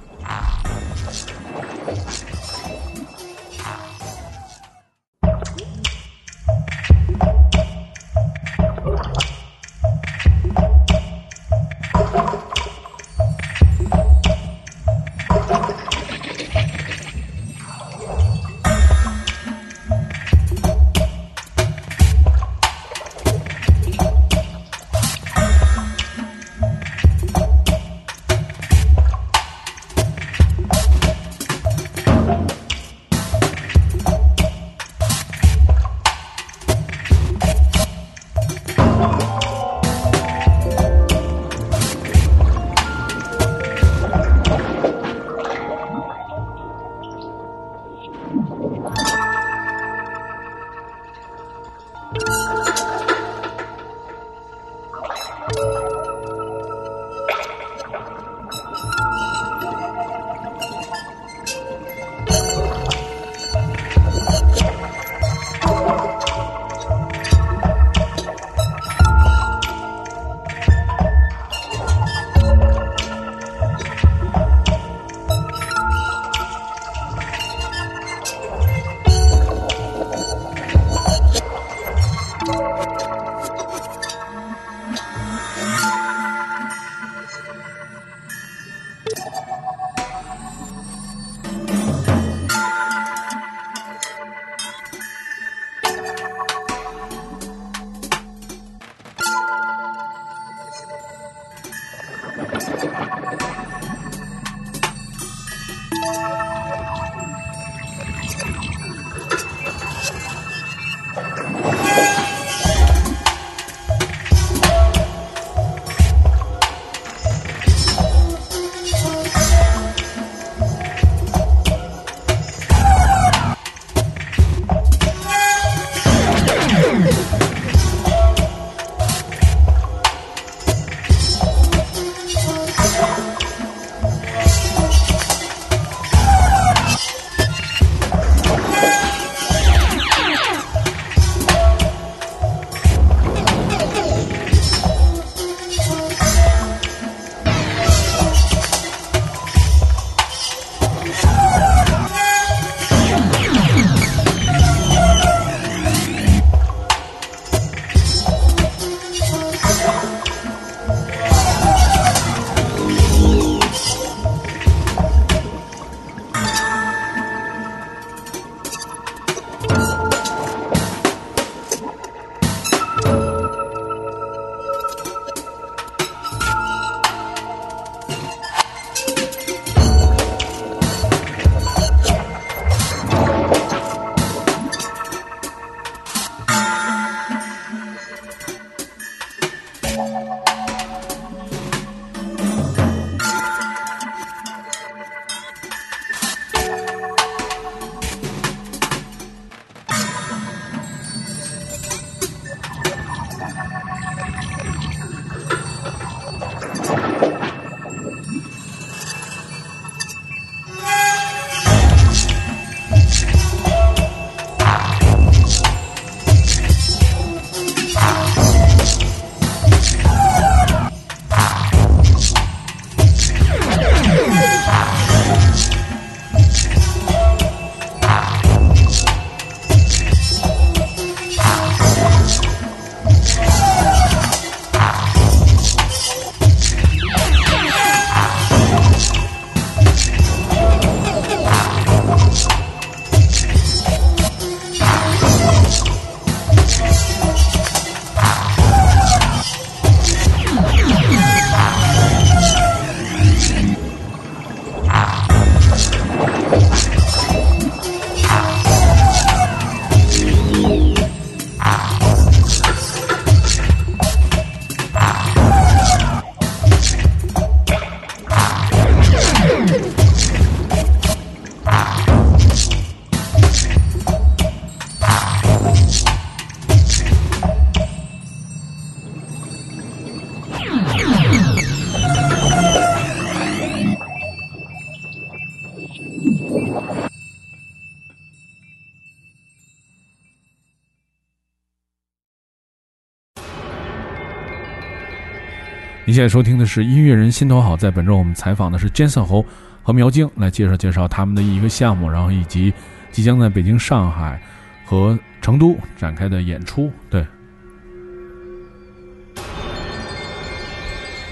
[296.13, 299.43] 您现在收听的是音乐人心头好，在本周我们采访的是 Jason 侯
[299.81, 302.71] 和苗晶，来介绍介绍他们的一个项目，然后以及
[303.11, 304.39] 即将在北京、上海
[304.85, 306.91] 和成都展开的演出。
[307.09, 307.25] 对，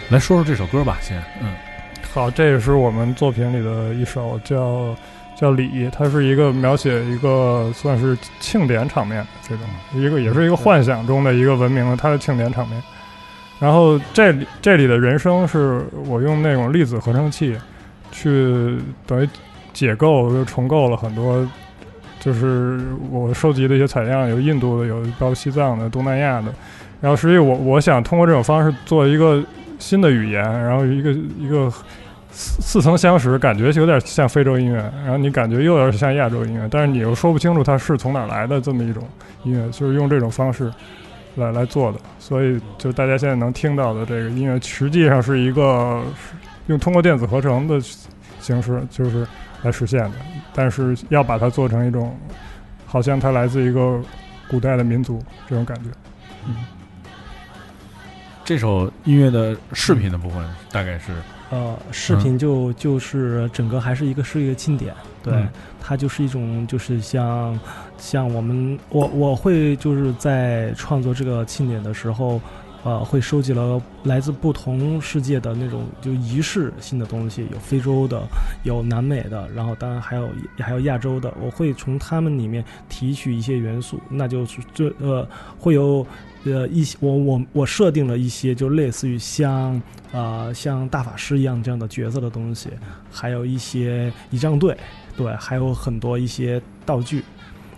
[0.09, 1.53] 来说说这首歌吧，先，嗯，
[2.11, 4.97] 好，这也是我们作品里的一首，叫
[5.39, 12.81] 叫礼，它是一个描写一个算是庆典场面这种，一个也是一个幻想中的一个文明的它的庆典场面。
[13.61, 17.55] 然后这里这里的人声是我用那种粒子合成器，
[18.11, 19.29] 去等于
[19.71, 21.47] 解构又重构了很多，
[22.19, 22.81] 就是
[23.11, 26.51] 我收集的一些采样，有印度的，有包括西藏的、东南亚的。
[26.99, 29.39] 然后实际我我想通过这种方式做一个
[29.77, 31.69] 新的语言，然后一个一个
[32.31, 39.07] 似似曾相识，感觉有点像非洲音乐，然后你感觉又有点像亚洲音乐，但是你又说不清楚它是从哪来的这么一种
[39.43, 40.71] 音乐，就是用这种方式。
[41.35, 46.03] 来来做的，所以就大家现在能听到的这个音乐，实际上是一个
[46.67, 47.79] 用通过电子合成的
[48.39, 49.25] 形式，就是
[49.63, 50.13] 来实现的。
[50.53, 52.17] 但是要把它做成一种，
[52.85, 54.01] 好像它来自一个
[54.47, 55.89] 古代的民族这种感觉。
[56.45, 56.55] 嗯，
[58.43, 61.11] 这首音乐的视频的部分大概是。
[61.51, 65.45] 呃，视频就就是整个还是一个是一个庆典，对，
[65.81, 67.59] 它就是一种就是像
[67.97, 72.39] 像我们我我会就是在创作这个庆典的时候，
[72.83, 78.23] 呃，会收集了来自不同世界的那种就仪式性的东西，有非洲的，
[78.63, 85.27] 有南美的，然后当然还有还有亚洲的，我会从他们里面提取一些元素，那就是最呃
[85.59, 86.07] 会有。
[86.43, 89.81] 呃，一些我我我设定了一些，就类似于像
[90.11, 92.69] 啊像大法师一样这样的角色的东西，
[93.11, 94.75] 还有一些仪仗队，
[95.15, 97.23] 对，还有很多一些道具，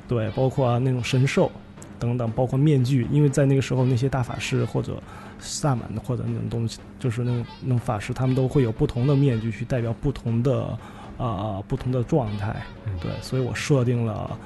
[0.08, 1.52] 对，包括那种神兽
[2.00, 5.02] 等等，包括面具，因为在那个时候那些大法师或者
[5.40, 10.78] 萨满的或者那种东西，就是那种那种法师，他们都会有不同的面具去代表不同的
[11.18, 12.56] 啊不同的状态，
[13.02, 14.38] 对，所以我设定了。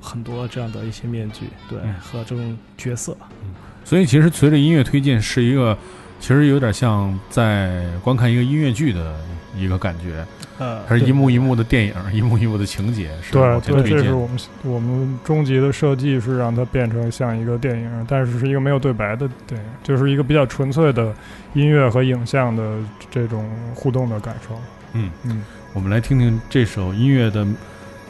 [0.00, 3.50] 很多这样的一些面具，对，和这种角色，嗯，
[3.84, 5.76] 所以其实随着音乐推进，是一个
[6.20, 9.16] 其实有点像在观看一个音乐剧的
[9.56, 10.24] 一个感觉，
[10.58, 21.12] 呃，还是一幕一幕的电影，一幕一幕的情节，是对，对，这是我们我们终极的设计是让它变成像一个电影，但是是一个没有对白的电影，就是一个比较纯粹的
[21.54, 22.78] 音乐和影像的
[23.10, 24.54] 这种互动的感受。
[24.92, 25.44] 嗯嗯，
[25.76, 27.46] 我们来听听这首音乐的。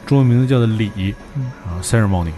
[0.06, 1.12] 中文名字叫做礼，
[1.66, 2.30] 啊，ceremony。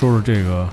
[0.00, 0.66] 说说这个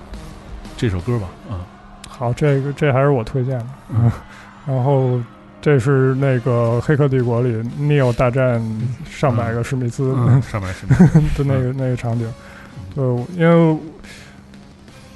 [0.77, 1.27] 这首歌吧。
[1.49, 1.67] 啊，
[2.07, 3.65] 好，这个这还是我推荐的。
[3.89, 4.09] 嗯
[4.65, 5.19] 然后
[5.61, 8.61] 这是那个《黑客帝国》里 Neo 大战
[9.09, 10.87] 上百个史密斯嗯，上面是
[11.37, 12.25] 的那个那个场景。
[12.95, 13.03] 对，
[13.35, 13.77] 因为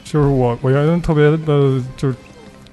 [0.04, 2.14] 就是我我原来特别的就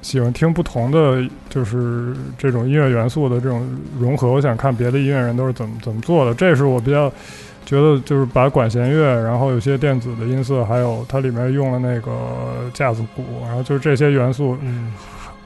[0.02, 3.64] 喜欢听不同的就是这种音乐元素的这种
[3.98, 6.34] 融合，我想看别的音乐人都是怎么怎么做的。
[6.34, 7.12] 这是我比较
[7.68, 12.10] 觉得就是把管弦乐，然后有些电子的音色，还有它里面用了那个
[12.72, 14.90] 架子鼓，然后就是这些元素，嗯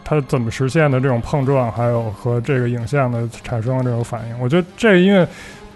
[0.05, 5.27] 它怎么实现的这种碰撞，还有和这个影像的产生的这种反应，我觉得这个音乐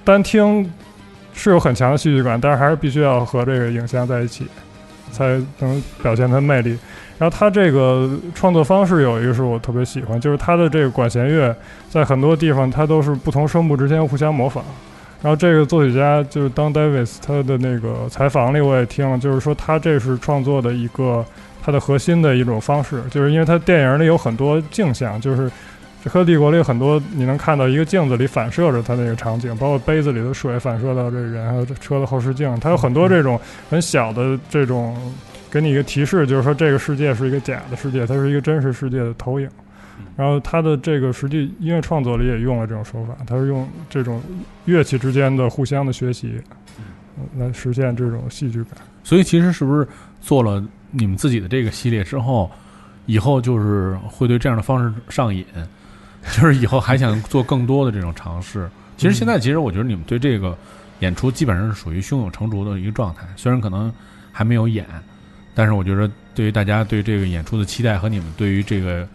[0.05, 0.73] 单听
[1.33, 4.47] 是有很强的戏剧感，但是还是必须要和这个影像在一起，
[5.11, 6.79] 才能表现它的魅力。
[7.19, 11.53] 然后它这个创作方式有一个是我特别喜欢，就是它的这个管弦乐
[11.91, 14.63] 在很多地方它都是不同声部之间互相模仿。
[15.27, 21.27] 然后这个作曲家就是 Don Davis，他的那个采访里我也听了，就是说他这是创作的一个
[21.61, 25.51] 他的核心的一种方式，就是因为他电影里有很多镜像，就是
[26.05, 33.37] 《这黑客帝国》里有很多你能看到一个镜子里反射着它那个场景，包括杯子里的水反射到这人，还有这车的后视镜，它有很多这种
[33.69, 34.97] 很小的这种
[35.51, 39.49] 给你一个提示，就是说这个世界是一个假的世界，它是一个真实世界的投影。
[40.17, 44.23] 然后他的这个实际音乐创作里也用了这种手法，他是用这种
[44.65, 46.41] 乐器之间的互相的学习，
[47.17, 48.73] 呃来实现这种戏剧感。
[49.05, 49.87] 所以其实是不是
[50.21, 52.51] 做了你们自己的这个系列之后，
[53.07, 55.45] 以后就是会对这样的方式上瘾，
[56.37, 58.69] 就是以后还想做更多的这种尝试。
[58.97, 60.57] 其实现在，其实我觉得你们对这个
[61.01, 63.93] 演出基本上是属于胸有成竹的一个状态，虽然可能
[64.33, 64.87] 还没有演，
[65.55, 69.07] 但是我觉得对于大家对这个演出的期待和你们对于这个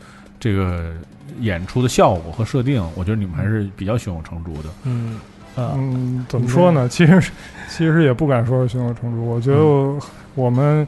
[0.41, 0.91] 这个
[1.39, 4.69] 演出的效果和设定，我觉得你们还是比较胸有成竹的。
[4.83, 5.17] 嗯
[5.55, 6.87] 呃嗯，怎么说呢？
[6.89, 7.21] 其实
[7.69, 9.25] 其实也不敢说是胸有成竹。
[9.25, 9.99] 我觉得我
[10.33, 10.87] 我们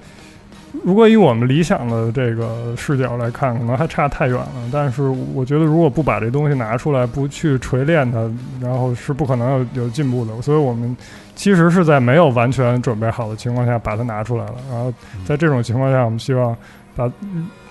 [0.83, 4.69] 如果以我们理想的这个视角来看，可能还差太远了。
[4.71, 8.19] 但是我觉得，如果不把这东西拿出来，不去锤炼它，
[8.61, 10.41] 然后是不可能有有进步的。
[10.41, 10.95] 所以我们
[11.35, 14.55] 其实是在没有完全准备好的情况下把它拿出来了。
[14.71, 14.91] 然后
[15.25, 16.55] 在这种情况下，我们希望
[16.95, 17.11] 把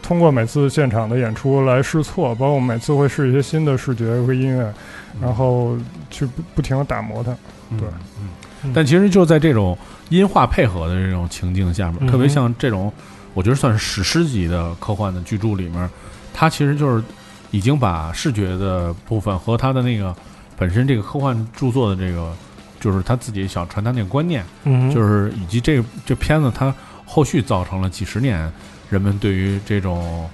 [0.03, 4.73] 通过每次现场的演出来试错，包括我们每次会试一些新的视觉和音乐，
[5.21, 5.77] 然后
[6.11, 7.31] 去不不停的打磨它。
[7.79, 7.89] 对
[8.21, 8.29] 嗯
[8.65, 9.77] 嗯但其实就在这种
[10.09, 12.93] 音画配合的这种情境下面，嗯特别像这种，
[13.35, 15.89] 我觉得算是史诗级的科幻的巨著里面，
[16.35, 17.03] 它其实就是
[17.51, 20.15] 已经把视觉的部分和它的那个
[20.57, 22.33] 本身这个科幻著作的这个，
[22.79, 28.51] 就是他自己想传达那个观念，嗯就是以及这这片子它后续造成了几十年
[28.93, 30.29] 人们对于这种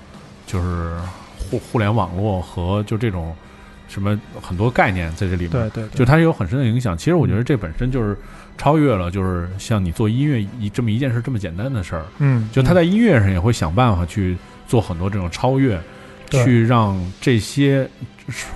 [0.45, 0.97] 就是
[1.39, 3.33] 互互联网络和就这种
[3.87, 6.99] 什么很多概念在这里面，对对，就它有很深的影响。
[6.99, 8.19] 其实我觉得这本身就是
[8.59, 12.05] 超越了，就是像你做音乐一这么一件事这么简单的事儿。
[12.19, 14.37] 嗯，就他在音乐上也会想办法去
[14.67, 15.81] 做很多这种超越，
[16.29, 17.89] 去让这些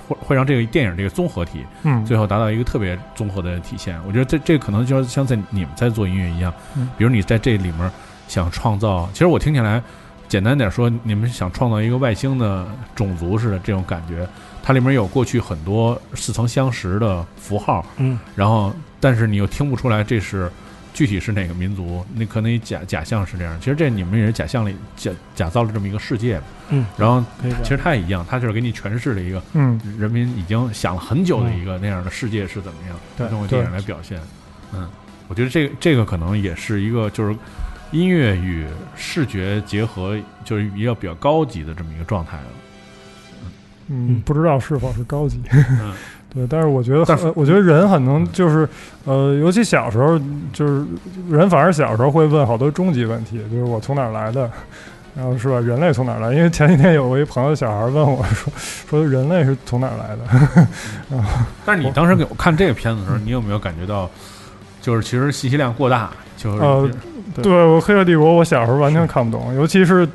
[0.05, 3.97] 会会让这个电影这个综合体嗯，最后达到一个特别综合的体现。
[4.05, 7.89] 我觉得这这可能就像在你们在做音乐一样嗯，比如你在这里面
[8.33, 9.79] 想创造，其实我听起来
[10.27, 12.65] 简单点说，你们想创造一个外星的
[12.95, 14.27] 种族似的这种感觉，
[14.63, 18.17] 它里面有过去很多似曾相识的符号，嗯。
[18.35, 20.51] 然后但是你又听不出来这是
[20.95, 23.55] 具体是哪个民族，那可能以假假象是这样。
[23.59, 27.23] 其实这你们也是假象里假假造了这么一个世界，嗯，然后
[27.61, 34.19] 其实它也一样，它就是给你诠释了一个嗯，人民已经想了很久的一个那样的世界是怎么样，对通过电影来表现。
[34.73, 34.89] 嗯，
[35.27, 37.35] 我觉得这个这个可能也是一个就是
[37.93, 38.65] 音乐与
[38.95, 42.43] 视觉结合，就是一个比较高级的这么一个状态了。
[43.87, 45.39] 嗯，不知道是否是高级。
[45.51, 45.93] 嗯
[46.33, 48.67] 对，但是我觉得但是，我觉得人很能就是，
[49.05, 50.19] 呃，尤其小时候，
[50.51, 50.83] 就是
[51.29, 54.49] 人反而小时候会问好多终极问题，就是我从哪儿来的，
[55.15, 55.59] 然后是吧？
[55.59, 56.33] 人类从哪儿来？
[56.33, 58.51] 因为前几天有我一朋友小孩问我说，
[58.89, 60.67] 说人类是从哪儿来的？
[61.11, 64.09] 然后但是你当时给我看这个片子的时候，你有没有感觉到，
[64.83, 66.89] 就是其实信息量过大，就是、呃
[67.41, 70.07] 对我《黑客帝国》，我小时候完全看不懂，尤其是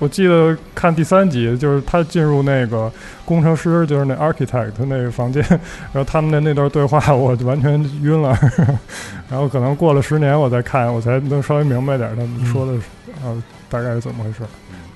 [0.00, 2.92] 我记得看第三集，就是他进入那个
[3.24, 8.36] 工程师，就是那 architect 那个房间，然后他们的那段对话，我就完全晕了。
[9.30, 12.82] 然后可能过了十年，我再看，我才能稍微明白点他们说的是，
[13.24, 14.40] 呃，大概是怎么回事。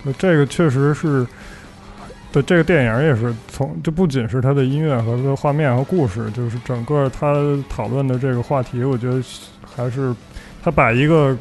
[0.02, 1.26] 那这个确实是。
[2.32, 7.34] 对这个电影也是从，就不仅是它的音乐和它的画面和故事，就是整个它
[7.68, 9.22] 讨论的这个话题，我觉得
[9.76, 10.14] 还是
[10.64, 11.36] 他把一个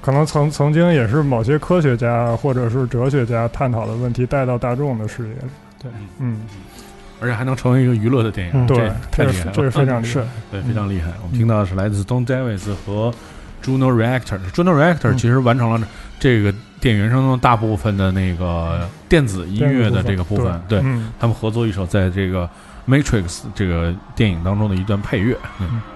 [0.00, 5.50] 可能曾曾经也是某些科学家或者是哲学家探讨的问题带到大众的视野里。
[5.82, 6.40] 对，嗯，
[7.20, 10.24] 而且还能成为一个娱乐的电影，嗯对这，太厉害了，这是非常厉害是。
[10.50, 11.12] 对，非常厉害。
[11.22, 13.12] 我们听到的是来自 Don Davis 和
[13.62, 14.38] Juno Reactor。
[14.54, 15.86] Juno Reactor 嗯其实完成了
[16.18, 22.48] 这个电影原声中大部分的那个电子音乐的这个部分，对嗯，他们合作一首在这个
[22.86, 25.36] Matrix 这个电影当中的一段配乐。
[25.60, 25.80] 嗯「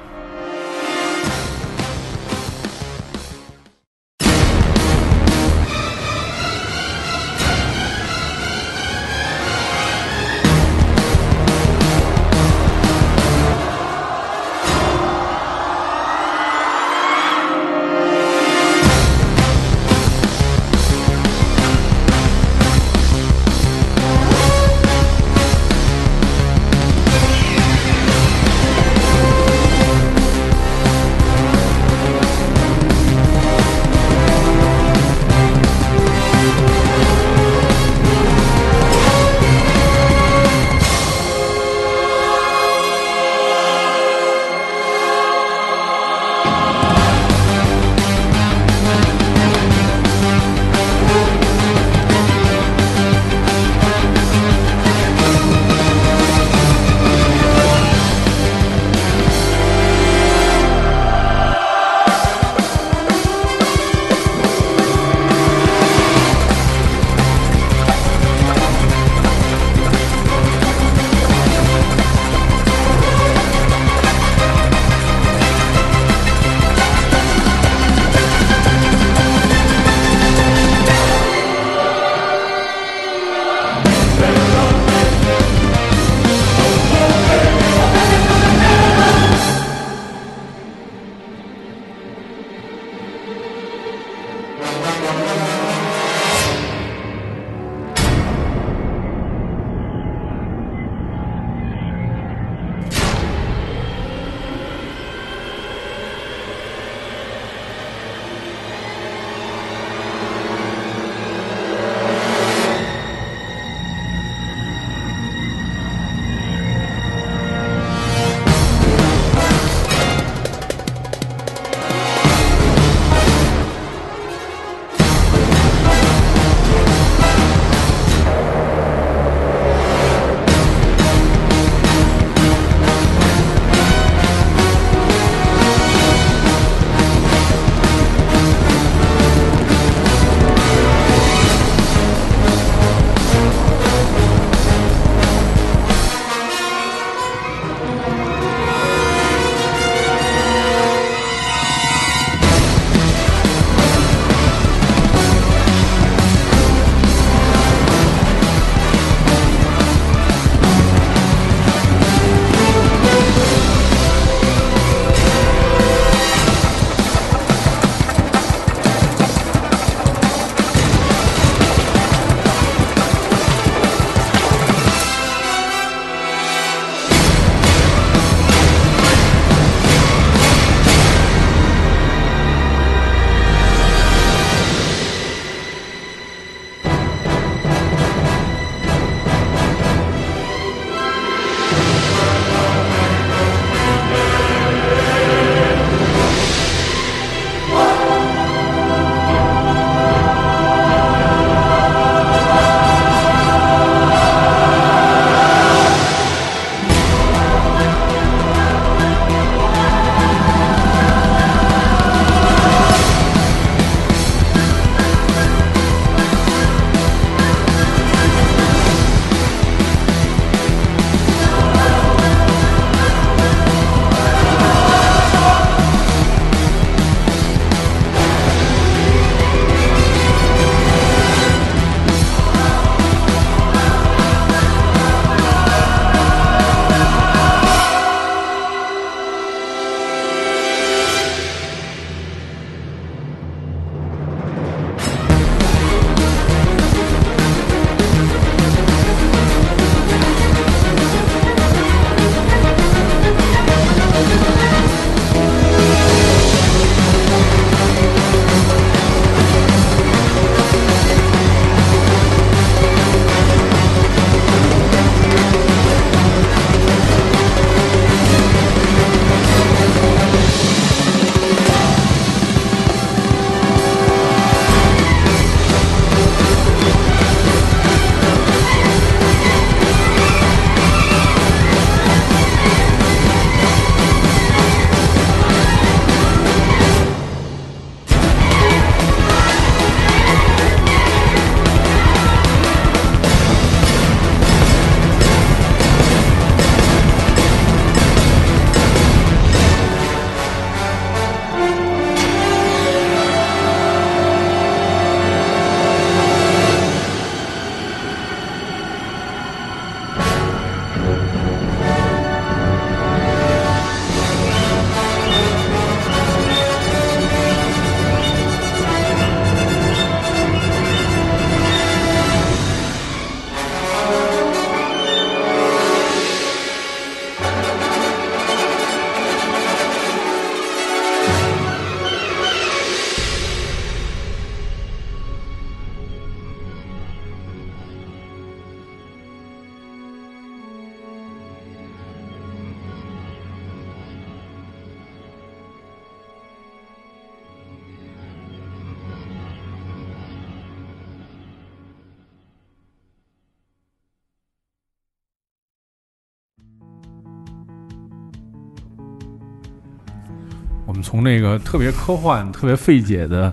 [361.20, 363.52] 从那个特别科幻、特别费解的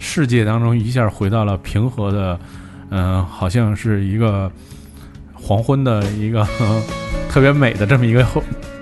[0.00, 2.36] 世界当中，一下回到了平和的，
[2.90, 4.50] 嗯、好像是一个
[5.32, 6.44] 黄昏的一个
[7.30, 8.26] 特别美的这么一个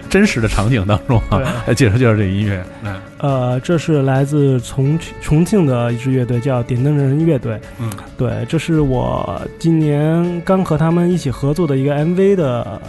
[0.09, 1.43] 真实的场景当中啊。
[1.69, 7.61] 来介绍介绍这音乐，嗯呃，这是来自重重庆的一支乐队，叫点灯人乐队。
[7.79, 12.81] 嗯，对，这是我今年刚和他们一起合作的一个 MV 的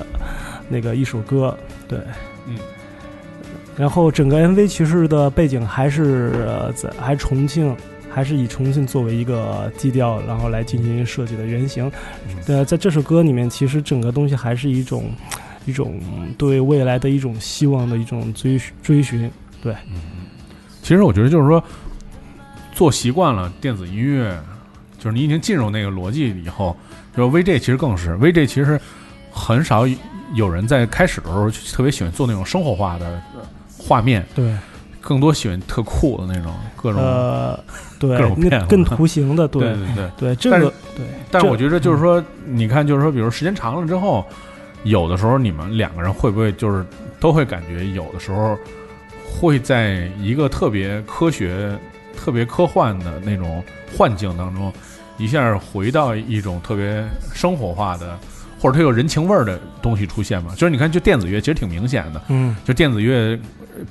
[0.69, 1.53] 那个一首歌。
[1.85, 2.32] 对，嗯。
[3.77, 7.75] 然后整个 MV 其实的背景还是呃在还重庆，
[8.09, 11.91] 还是以重庆作为一个基调，然后来进行设计的原型。
[12.47, 15.11] 呃，在这首歌里面，其实整个东西还是一种
[15.65, 15.99] 一种
[16.37, 19.29] 对未来的一种希望的一种追追寻。
[19.61, 20.01] 对，嗯
[20.81, 21.63] 其实我觉得就是说，
[22.73, 24.37] 做习惯了电子音乐，
[24.99, 26.75] 就是你已经进入那个逻辑以后，
[27.15, 28.79] 就是 VJ 其实更是 VJ，其实
[29.31, 29.85] 很少
[30.35, 33.32] 有人在开始的时候特别喜欢做那种生活化的呃
[33.85, 34.55] 画面，对，
[35.01, 37.01] 更多喜欢特酷的那种各种。
[37.01, 37.59] 呃，
[37.99, 44.25] 对各种，变化那更图形的，对对对对，对， 这个对，但是我觉得就是说，你看，就是说，比如时间长了之后，
[44.83, 46.85] 有的时候你们两个人会不会就是
[47.19, 48.57] 都会感觉，有的时候
[49.29, 51.77] 会在一个特别科学、
[52.15, 53.63] 特别科幻的那种
[53.95, 54.71] 幻境当中，
[55.17, 57.03] 一下回到一种特别
[57.33, 58.17] 生活化的，
[58.59, 60.53] 或者它有人情味儿的东西出现嘛？
[60.55, 63.39] 就是你看，就电子乐其实挺明显的，嗯，就电子乐呃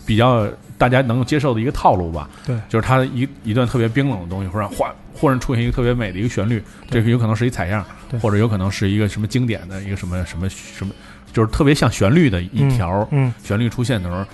[0.06, 2.28] 比较大家能够接受的一个套路吧。
[2.46, 10.92] 对就是它一一段特别冰冷的东西，忽然忽忽然出现一个特别美的一个旋律，对这个有可能是一采样对，或者有可能是一个什么经典的一个什么什么什么，
[11.32, 14.24] 就是特别像旋律的一条嗯，旋律出现的时候。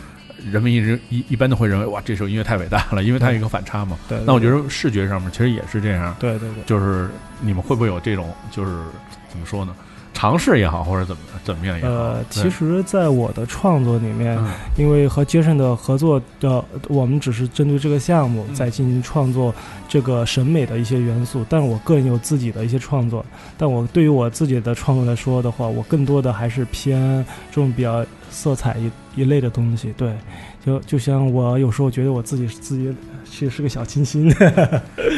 [0.52, 3.98] 人们一直一一般都会认为哇，这首音乐太伟大了，因为它有一个反差嘛。
[4.08, 8.70] 对，那我觉得视觉上面其实也是这样，对对对，就是你们会不会有这种，就是
[9.28, 9.74] 怎么说呢？
[10.18, 11.92] 尝试也好，或者怎么怎么样也好。
[11.92, 19.54] 呃，其实，在我的创作里面，嗯因为和杰森的合作的，我们只是针对这个项目嗯在进行创作
[19.88, 23.24] 这个审美的一些元素，但我个人有自己的一些创作。
[23.56, 28.90] 但我对于我自己的创作来说的话，我更多的还是偏这种比较色彩一
[29.20, 29.94] 一类的东西。
[29.96, 30.12] 对，
[30.66, 32.92] 就就像我有时候觉得我自己自己
[33.24, 34.28] 其实是个小清新。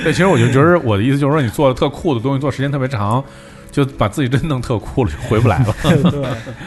[0.05, 3.25] 对，其实我就觉得我的意思就是说，你做的特酷的东西，做时间特别长，
[3.71, 5.75] 就把自己真弄特酷了，就回不来了。
[5.83, 6.03] 对，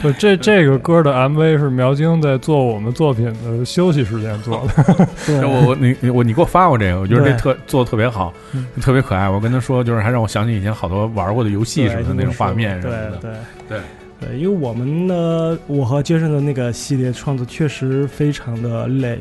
[0.01, 5.08] 对，这这个歌的 MV 是苗晶在做我们作品的休息时间做的。
[5.28, 9.30] 对，我我你我你给我发过这个，我觉得这特做的特别好嗯，特别可爱。
[9.30, 13.18] 我跟他说，就是还让我想起以前好多玩过的游戏什么的那种画面什对么的。
[13.18, 13.32] 对
[13.68, 13.80] 对
[14.22, 19.20] 对，因为我们呢，我和杰森的那个系列创作确实非常的累，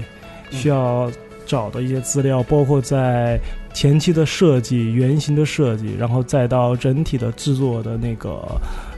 [0.52, 1.10] 嗯需要
[1.44, 3.38] 找的一些资料，包括在
[3.72, 8.40] 前期的设计、原型的设计，然后再到整体的制作的那个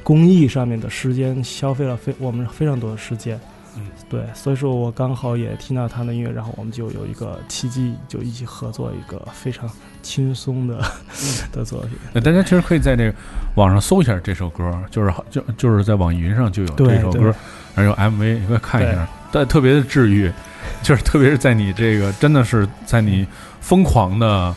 [0.02, 3.38] 工艺上面的时间，消费了非我们非常多的时间。
[3.76, 9.68] 嗯，对，所以说我刚好也听到他的音乐，然后我们就有一个契机，就一起合作一个非常
[10.00, 10.80] 轻松的、
[11.50, 11.90] 的作品。
[12.12, 13.14] 那大家其实可以在这个
[13.56, 17.34] 网上搜一下这首歌，就是好就就是在网易云上就有这首歌，
[17.74, 20.30] 还有 MV，你可以看一下，但特别的治愈，
[20.84, 23.26] 就是特别是在你这个真的是在你
[23.60, 24.54] 疯狂的。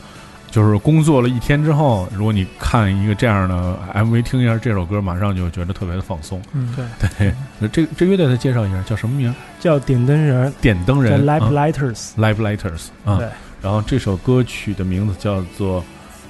[0.50, 6.42] 就是工作了一天之后，如果你看一个这样的 MV，听一下这首歌，马上就觉得特别的放松。
[6.54, 9.32] 嗯，对，对，那这这乐队再介绍一下，叫什么名？
[9.60, 12.12] 叫点灯人，点灯人 Light 啊 Lighters。
[12.18, 13.28] Live Lighters 啊对。
[13.62, 15.84] 然后这首歌曲的名字叫做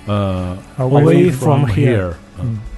[0.07, 2.11] 呃 Away from Here。
[2.39, 2.59] 嗯，「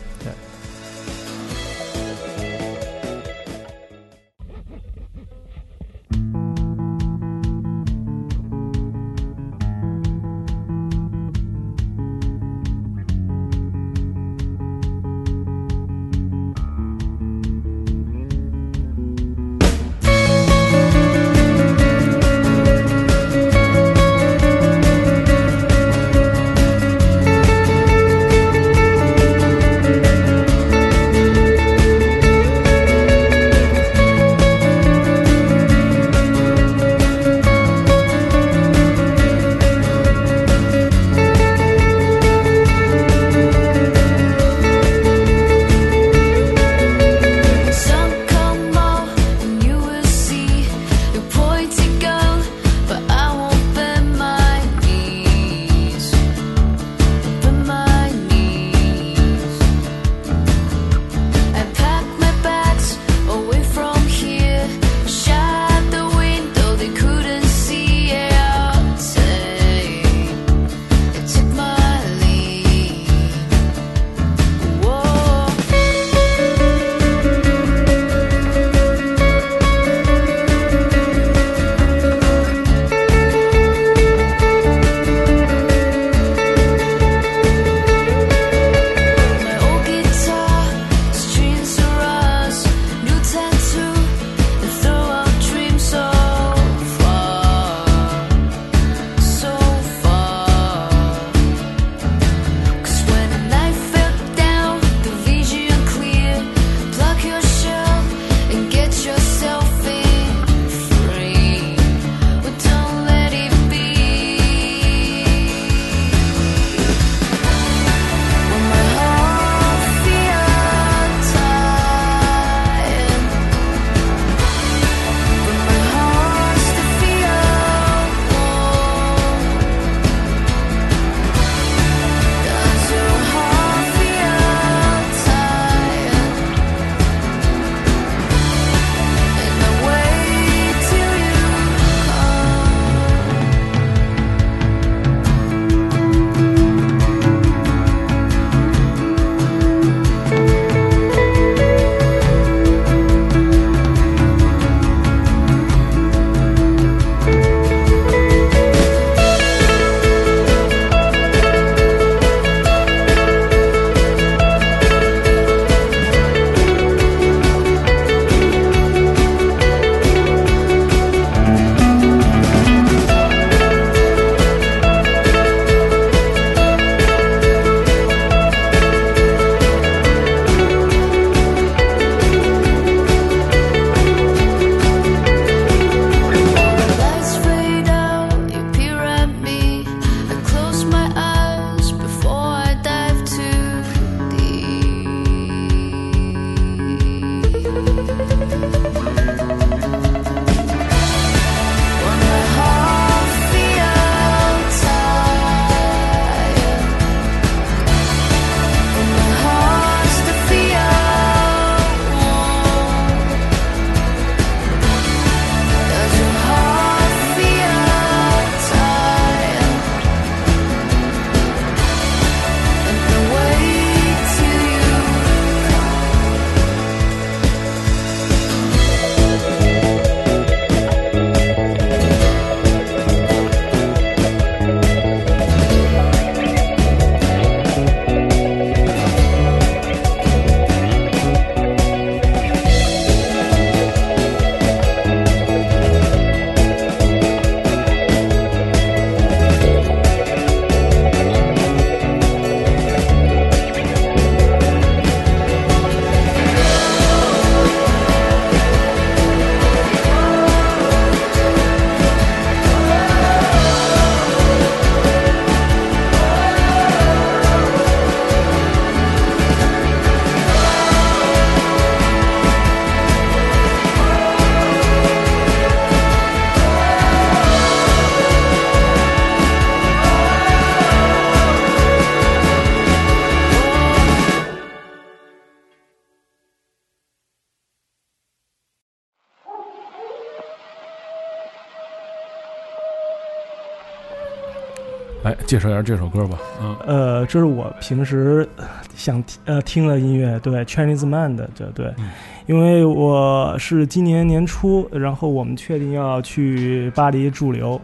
[295.49, 296.37] 介绍一下这首歌吧。
[296.61, 298.47] 嗯，呃，这是我平时
[298.95, 302.07] 想呃听的音乐，对 Chinese Man 的，对对，嗯。
[302.45, 307.81] 因为我是今年年初，然后我们确定要去巴黎驻留，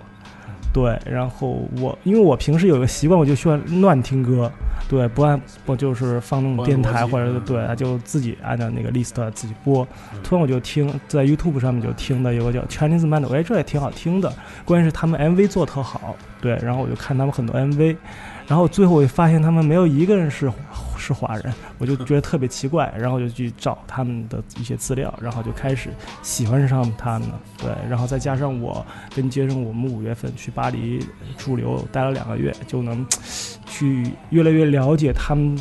[0.71, 4.51] 对，然后我因为我平时有个习惯，我就喜欢乱听歌，
[4.87, 9.87] 对，不按不就是放那种电台或者对，就自己按照那个 list 自己播，
[10.23, 14.31] 突然我就听在 YouTube 上面就听的有个叫 Chinese Man 的，哎，这也挺好听的，
[14.63, 17.97] 关键是他们 MV 做特好，对，然后我就看他们很多 MV，
[18.47, 20.51] 然后最后我就发现他们没有一个人是
[21.05, 25.89] 是华人，我就觉得特别奇怪，然后就去找他们的一些资料，然后就开始
[26.23, 28.85] 喜欢上他们了，对，然后再加上我
[29.15, 31.05] 跟杰生，我们五月份去巴黎
[31.37, 33.05] 驻留待了两个月，就能
[33.65, 35.55] 去越来越了解他们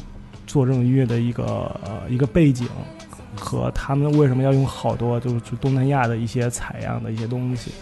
[0.46, 2.66] 做这种音乐的一个一个背景。
[3.36, 7.72] 和他们为什么要用好多就是东南亚的一些采样的一些东西，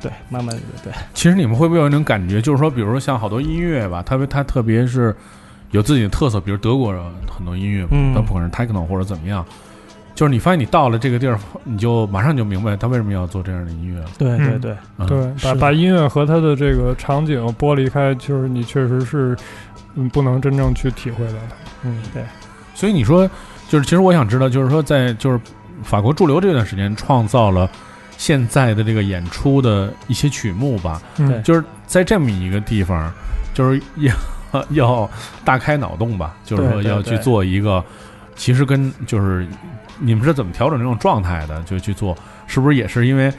[0.00, 5.14] 对，慢慢的对，其实你们会不会有一种感觉，就是说，比如说像好多音乐吧，特别它特别是
[5.74, 9.44] 有自己的特色，比如德国人很多音乐，嗯它不管是 techno 或者怎么样，
[10.14, 14.06] 就是你发现你到了这个地儿，你就马上就明白他为什么要做这样的音乐了。
[14.06, 19.36] 嗯对对对，嗯、对，把把音乐和它的这个场景剥离开，就是你确实是
[19.96, 21.56] 嗯不能真正去体会到它。
[21.82, 22.22] 嗯，对。
[22.76, 23.28] 所以你说，
[23.68, 25.40] 就是其实我想知道，就是说在就是
[25.82, 27.68] 法国驻留这段时间，创造了
[28.16, 33.12] 现在的这个演出的一些曲目吧，嗯对就是在这么一个地方，
[33.52, 34.14] 就是要
[34.70, 35.08] 要
[35.44, 37.82] 大开脑洞吧，就是说要去做一个，
[38.36, 39.46] 其实跟就是
[39.98, 42.16] 你们是怎么调整这种状态的，就去做，
[42.46, 43.32] 是不是也是因为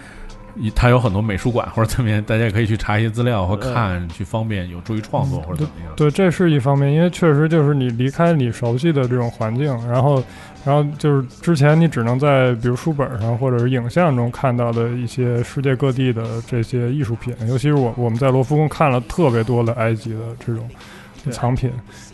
[0.74, 5.94] 它有很多美术馆或者怎么样，大家也可以去查一些资料或看，去方便有助于创作或者怎么样？
[5.98, 10.24] 对，这是一方面，因为确实就是你离开你熟悉的这种环境，然后，
[10.64, 20.76] 然后就是之前你只能在比如书本上或者是影像中看到的一些世界各地的这些艺术品，尤其是我我们在罗浮宫看了特别多的埃及的这种对
[21.32, 21.72] 藏品，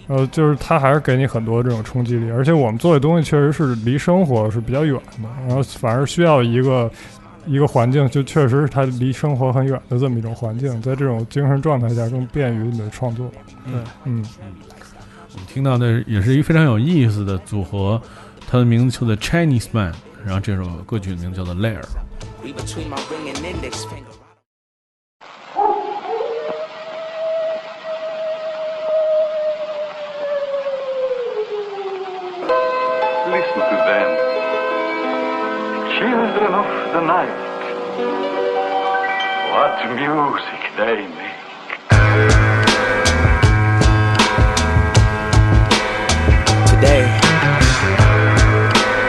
[0.08, 6.92] 呃，就是它还是给你很多这种冲击力，而且我们做的东西确实是离生活是比较远的，然后反而需要一个。
[7.48, 13.28] 一个环境就确实是它离生活很远的这么一种环境，在这种精神状态下更便于你的创作。
[13.66, 13.74] 对
[14.04, 14.24] 嗯，
[15.34, 18.00] 我们听到的也是一个非常有意思的组合，
[18.48, 19.92] 它的名字叫做 Chinese Man，
[20.24, 21.82] 然后这首歌曲的名字叫做 Lair。
[33.32, 34.10] Listen to them,
[35.95, 37.32] children of the night.
[39.53, 41.40] What music they make.
[46.68, 47.08] Today,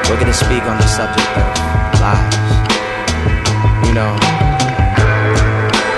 [0.07, 1.47] we're gonna speak on the subject of
[1.99, 2.39] lies.
[3.89, 4.15] You know,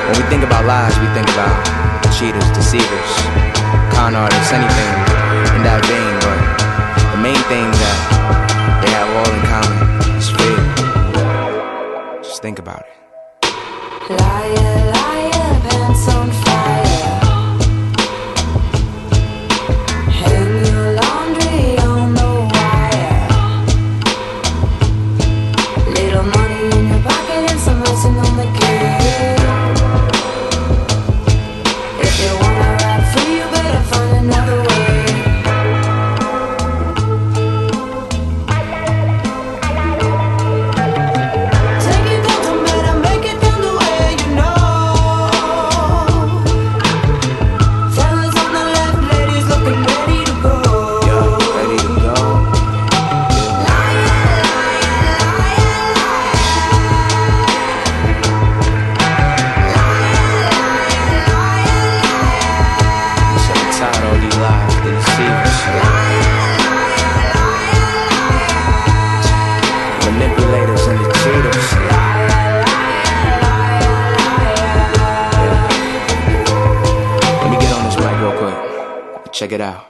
[0.08, 1.60] when we think about lies, we think about
[2.16, 3.12] cheaters, deceivers,
[3.92, 4.92] con artists, anything
[5.56, 6.23] in that vein, but the
[7.24, 7.98] main thing that
[8.82, 9.78] they have all in common
[10.18, 10.60] is fear.
[12.22, 12.88] Just think about it.
[14.10, 16.53] Liar, liar, pants on fire.
[79.44, 79.84] Check it out.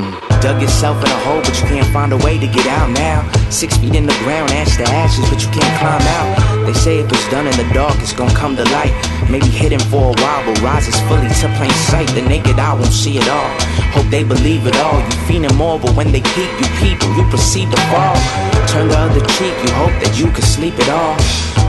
[0.00, 0.40] Mm.
[0.40, 3.20] Dug yourself in a hole, but you can't find a way to get out now.
[3.50, 6.64] Six feet in the ground, ash to ashes, but you can't climb out.
[6.64, 8.94] They say if it's done in the dark, it's gonna come to light.
[9.28, 12.08] Maybe hidden for a while, but rises fully to plain sight.
[12.16, 13.50] The naked eye won't see it all.
[13.92, 15.00] Hope they believe it all.
[15.00, 18.51] You feeling more, but when they peep, you and you proceed to fall.
[18.72, 21.20] Turn the other cheek, you hope that you can sleep it off.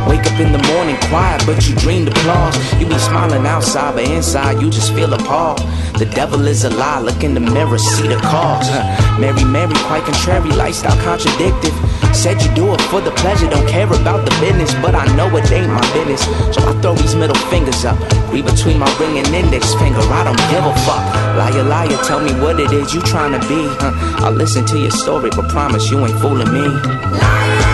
[0.07, 2.55] Wake up in the morning quiet, but you dreamed applause.
[2.79, 5.59] You be smiling outside, but inside you just feel appalled.
[5.99, 8.69] The devil is a lie, look in the mirror, see the cause.
[9.19, 11.75] Mary, Mary, quite contrary, lifestyle contradictive.
[12.13, 15.27] Said you do it for the pleasure, don't care about the business, but I know
[15.35, 16.23] it ain't my business.
[16.55, 17.97] So I throw these middle fingers up,
[18.31, 19.99] read between my ring and index finger.
[19.99, 21.03] I don't give a fuck.
[21.37, 23.61] Liar, liar, tell me what it is you trying to be.
[23.81, 24.25] Huh?
[24.25, 26.65] I'll listen to your story, but promise you ain't fooling me.
[27.19, 27.72] Drama,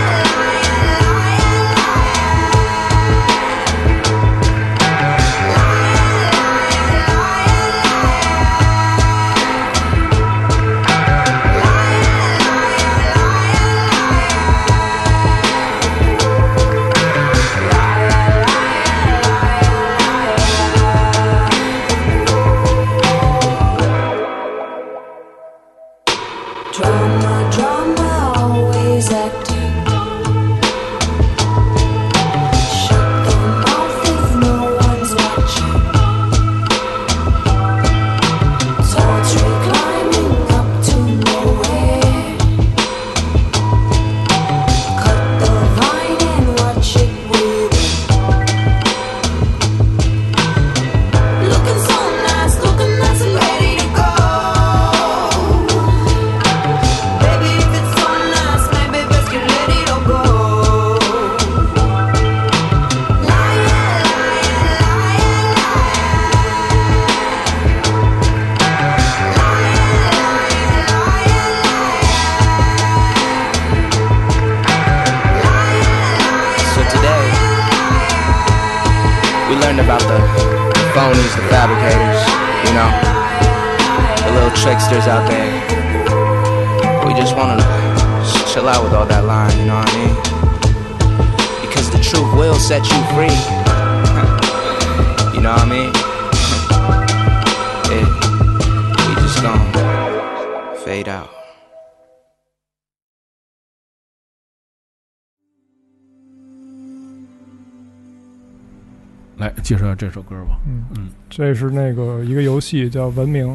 [110.00, 110.56] 这首歌吧。
[110.66, 113.48] 嗯嗯这是那个一个游戏叫《文明》，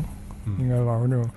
[0.45, 1.27] 嗯应该玩过这种，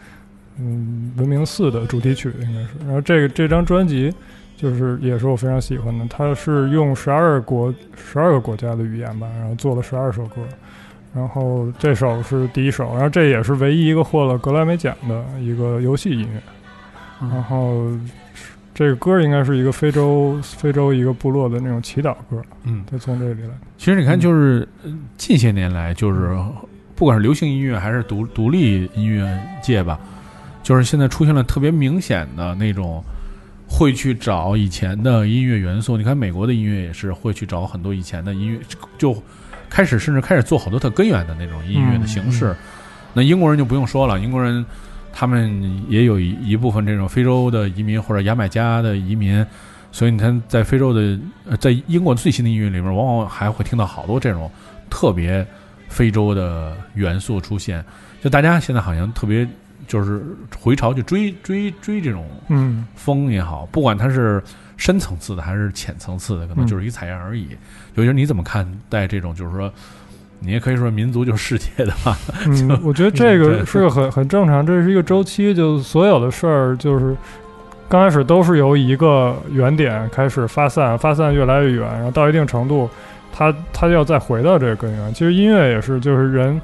[0.59, 2.68] 嗯，《文明四》的主题曲应该是。
[2.85, 4.12] 然后这个这张专辑
[4.55, 10.43] 就是也是我非常喜欢的，它是用十二国十二个国家的语言吧，然后做了十二首歌。
[11.14, 16.43] 然后这首是第一首，然后这也是唯一一个获了格莱美奖的一个游戏音乐。
[17.22, 17.90] 嗯然后
[18.78, 23.48] 这个歌应该是一个非洲非洲一个部落的那种祈祷歌，嗯，它从这里来。
[23.76, 26.38] 其实你看，就是呃近些年来，就是
[26.94, 29.28] 不管是流行音乐还是独独立音乐
[29.60, 29.98] 界吧，
[30.62, 33.02] 就是现在出现了特别明显的那种
[33.68, 35.96] 会去找以前的音乐元素。
[35.96, 38.60] 你看美国的音乐也是会去找很多以前的音乐，
[38.96, 39.20] 就
[39.68, 42.55] 开始甚至开始做好多它根源的那种音乐的形式。
[43.12, 44.64] 那英国人就不用说了，英国人
[45.12, 49.44] 他们也有一一部分这种非洲的移民或者牙买加的移民，
[49.90, 51.18] 所以你看在非洲的
[51.48, 54.51] 呃在英国最新的音乐里面，往往还会听到好多这种
[54.89, 55.47] 特别
[55.89, 57.85] 非洲的元素出现。
[58.22, 59.47] 就大家现在好像特别
[59.86, 60.22] 就是
[60.59, 64.43] 回潮去追追追这种嗯风也好，不管它是
[64.76, 67.48] 深层次的还是浅层次的，可能就是一个采样而已。
[67.94, 69.72] 尤其是你怎么看待这种，就是说，
[70.40, 72.16] 你也可以说民族就是世界的吧？
[72.47, 77.16] 嗯，我觉得这个是个很很正常，这是一个周期，就所有的事儿就是
[77.89, 82.89] 刚开始都是由一个原点开始发散，发散越来越远，然后到一定程度，
[83.32, 85.12] 它它要再回到这个根源。
[85.12, 86.60] 其实音乐也是，就是人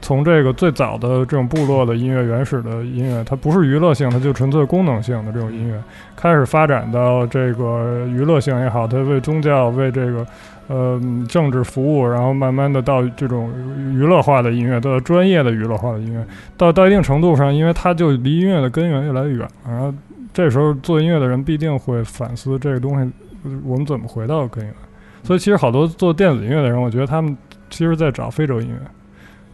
[0.00, 5.82] 从这个最早的这种部落的音乐、原始的音乐，它不是娱乐性，它就纯粹功能性的这种音乐，
[6.16, 10.26] 开始发展到这个娱乐性也好，它为宗教、为这个
[10.68, 13.52] 呃政治服务，然后慢慢的到这种
[13.92, 16.24] 娱乐化的音乐，到专业的娱乐化的音乐，
[16.56, 19.92] 到到一定程度上，因为它就离音乐的根源越来越远了，然后
[20.32, 23.10] 这时候做音乐的人必定会反思这个东西，
[23.44, 24.72] 呃我们怎么回到根源。
[25.24, 27.36] 所以其实好多做电子音乐的人，我觉得他们
[27.68, 28.78] 其实在找非洲音乐，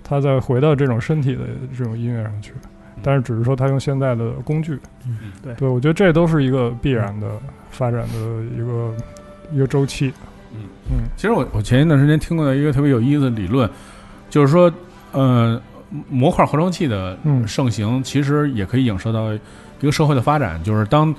[0.05, 1.41] 他再回到这种身体的
[1.77, 2.53] 这种音乐上去，
[3.03, 4.79] 但是只是说他用现在的工具。
[5.07, 5.33] 嗯。
[5.43, 5.55] 对。
[5.55, 7.27] 对，我觉得这都是一个必然的
[7.71, 8.95] 发展的一个
[9.53, 10.13] 一个周期。
[10.53, 10.61] 嗯。
[10.91, 10.97] 嗯。
[11.17, 13.69] 其实我我前一段时间听过的一个特别有意思的理论，
[14.29, 14.73] 就是说，
[15.13, 15.61] 呃，
[16.11, 17.49] 模块合成器的嗯。
[17.49, 19.41] 盛行，其实也可以影射到一
[19.81, 21.15] 个社会的发展，就是当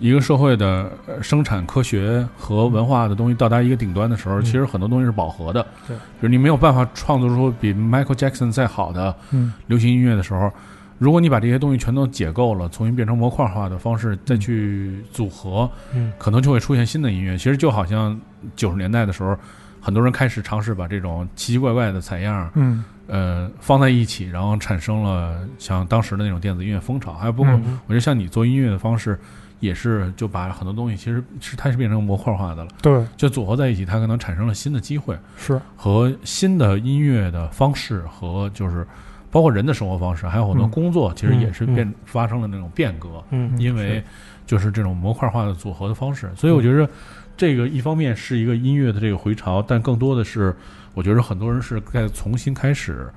[0.00, 5.64] 一个社会的呃生产科学和文化的东西到达一个顶端的时候，嗯其实很多东西是饱和的。
[5.86, 10.50] 对就是你没有办法创作出比 Michael Jackson 再好的嗯流行音乐的时候，
[10.98, 17.36] 如果你把这些东西全都解构了，重新变成模块化的方式再去组合，嗯可能就会出现新的音乐。
[17.36, 18.18] 其实就好像
[18.56, 19.36] 九十年代的时候，
[19.80, 27.12] 很多人开始尝试把这种奇奇怪怪的采样，嗯呃，放在一起，然后产生了像当时的那种电子音乐风潮。
[27.14, 29.18] 还有包括，嗯我觉得像你做音乐的方式，
[29.60, 35.16] 也是就把很多东西其实是它是变成模块化的了，对，就组合在一起，它可能产生了新的机会。
[35.36, 38.86] 是，和新的音乐的方式和就是
[39.30, 40.70] 包括人的生活方式，还有很多嗯。
[40.70, 41.74] 工作，其实也是嗯。
[41.74, 43.22] 变发生了那种变革。
[43.30, 43.52] 嗯。
[43.58, 44.02] 因为
[44.46, 46.88] 就是这种模块化的组合的方式，所以我觉得
[47.36, 50.56] 这个一方面是一个音乐的这个回潮，但更多的是
[50.94, 53.08] 我觉得很多人是在重新开始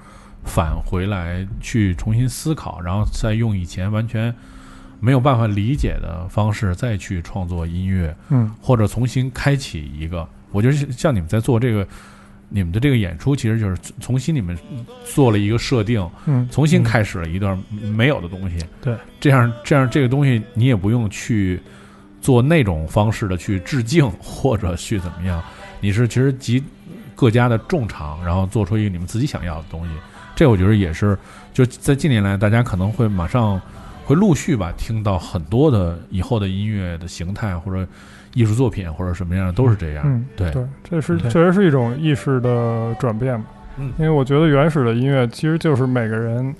[0.43, 4.33] 返回来去重新思考，然后再用以前完全
[5.03, 10.25] 没有办法理解的方式再去创作音乐，嗯或者重新开启一个。
[10.51, 11.85] 我觉得像你们在做这个。
[12.55, 14.55] 你们的这个演出其实就是重新你们
[15.03, 17.59] 做了一个设定，嗯重新开始了一段
[17.95, 18.59] 没有的东西。
[18.79, 21.59] 对，这样这样这个东西你也不用去
[22.21, 25.41] 做那种方式的去致敬或者去怎么样，
[25.81, 26.63] 你是其实集
[27.15, 29.91] 各家的众长，然后做出一个你们自己想要的东西。
[30.35, 31.17] 这我觉得也是，
[31.55, 33.59] 就在近年来，大家可能会马上
[34.05, 37.87] 会陆续吧听到很多的以后的音乐的形态或者
[38.33, 40.03] 艺术作品或者什么样的都是这样。
[40.05, 43.45] 嗯，对对，这是确实是一种意识的转变吧。
[43.77, 46.53] 嗯因为我觉得原始的音乐其实就是每个人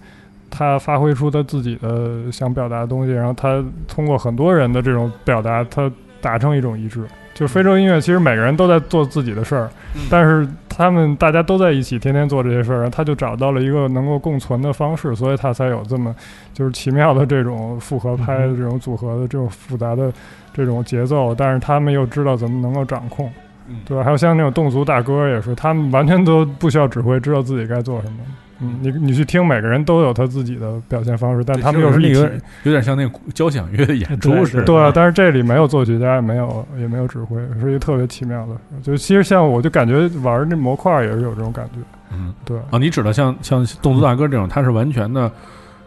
[0.49, 5.91] 他发挥出他自己的想表达的东西，然后他通过很多人的这种表达，他
[6.21, 7.05] 达成一种一致。
[7.33, 16.15] 就非洲音乐，其实每个人都在做自己的事儿，嗯但是他们大家都在一起，天天做这些事儿，他就找到了一个能够共存的方式，所以他才有这么
[16.53, 20.11] 就是奇妙的这种复合拍的这种组合的这种复杂的
[20.53, 23.31] 这种节奏，但是他们又知道怎么能够掌控。
[23.69, 24.03] 嗯对吧？
[24.03, 28.17] 还有像那种侗族大哥也是，他们完全都不需要指挥，知道自己该做什么。
[28.63, 32.21] 嗯，你你去听，每个人都有他自己的表现方式，但他们又是一个。
[32.21, 32.29] 有
[32.63, 34.63] 有点像那个交响乐的演出似的。
[34.63, 38.59] 对啊，但是这里没有作曲家，也没有也没有指挥，是一个特别奇妙的事。
[38.81, 41.79] 就其实像我就感觉玩那模块也是有这种感觉。
[42.11, 42.33] 嗯。
[42.45, 45.29] 对，啊，你指的像像侗族大哥这种，他是完全的，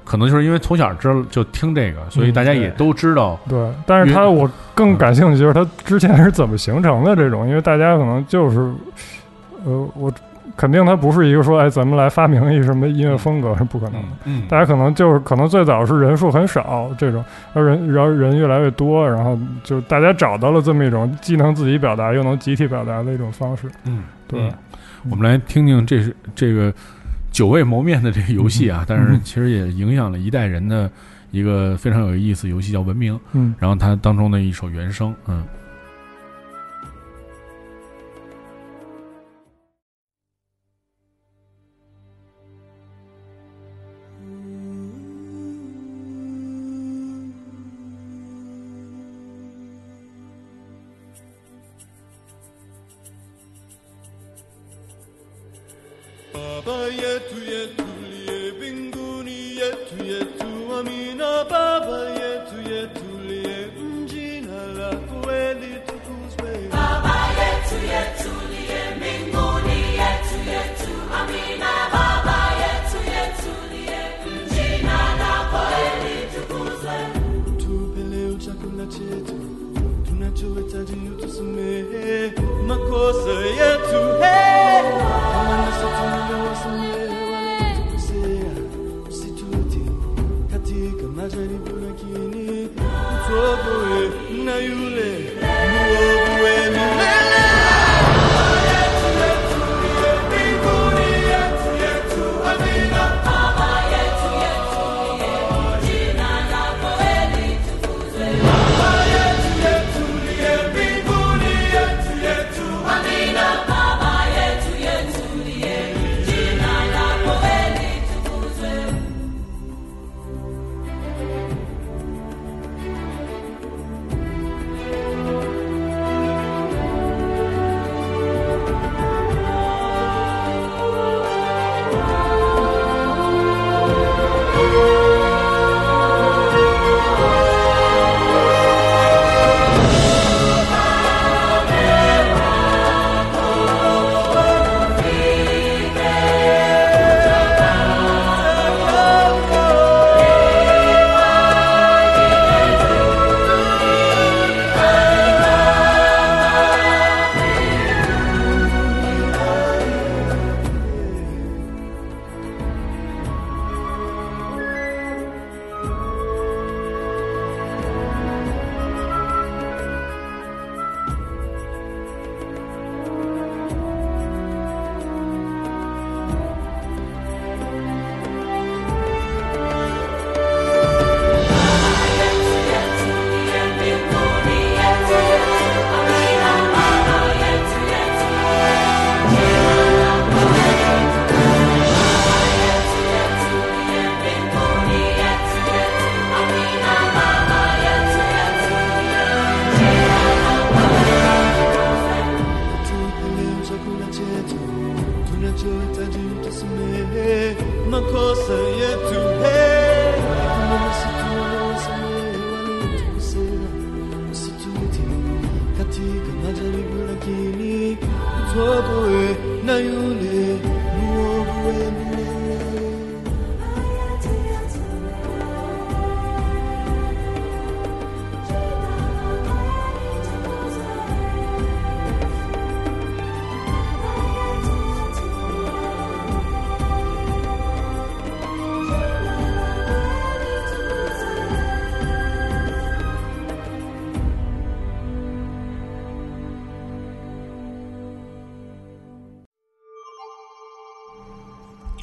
[0.04, 3.38] 可能就是因为从小知道就听这个，所以大家也都知道。
[3.48, 8.58] 对，但是他我更感兴趣就是他之前是怎么形成的这种，因为大家可能就是，
[9.64, 10.12] 呃，我
[10.56, 14.08] 肯定它不是一个说，哎，咱们来发明一什么音乐风格是不可能的。
[14.24, 17.22] 嗯大家可能就是可能最早是人数很少这种，
[17.52, 23.68] 然后人然后人越来越多，然后就大家找到了这么一种既能自己表达又能集体表达的一种方式。
[23.84, 24.52] 嗯，对嗯
[25.10, 26.72] 我们来听听这是这个
[27.30, 30.90] 久未谋面的这个游戏啊，但是嗯其实也影响了一代人的
[31.32, 35.44] 一个非常有意思游戏叫《文明》，嗯然后它当中的一首原声，嗯。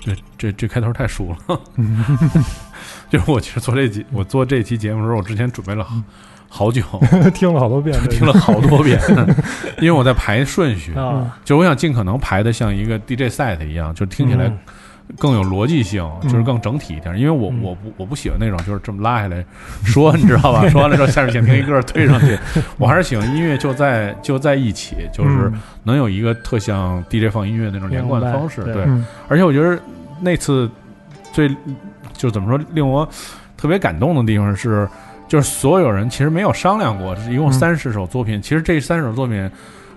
[0.03, 1.59] 这这这开头太熟了，
[3.09, 5.95] 就是我其实做这集我做这期节目的时候，我之前准备了好
[6.49, 6.83] 好久，
[7.33, 8.99] 听了好多遍，听了好多遍，
[9.79, 14.59] 因为我在排顺序，啊，就我想尽可能排的像一个 DJ set 一样，就听起来嗯
[15.19, 17.17] 更有逻辑性，就是更整体一点。
[17.17, 19.43] 因为我嗯我不我不喜欢那种就是这么拉下来
[19.83, 20.67] 说，你知道吧？
[20.69, 22.37] 说完了之后，下面想听一歌推上去，
[22.77, 28.63] 我还是喜欢音乐就在就在一起，就是嗯能有一个特像 DJ 放音乐那种连贯的方式。
[28.63, 29.79] 对，嗯而且我觉得
[30.19, 30.69] 那次
[31.31, 31.49] 最
[32.13, 33.07] 就怎么说令我
[33.57, 34.87] 特别感动的地方是，
[35.27, 38.41] 就是所有人其实没有商量过，一共嗯三十首作品。
[38.41, 39.49] 其实这三十首作品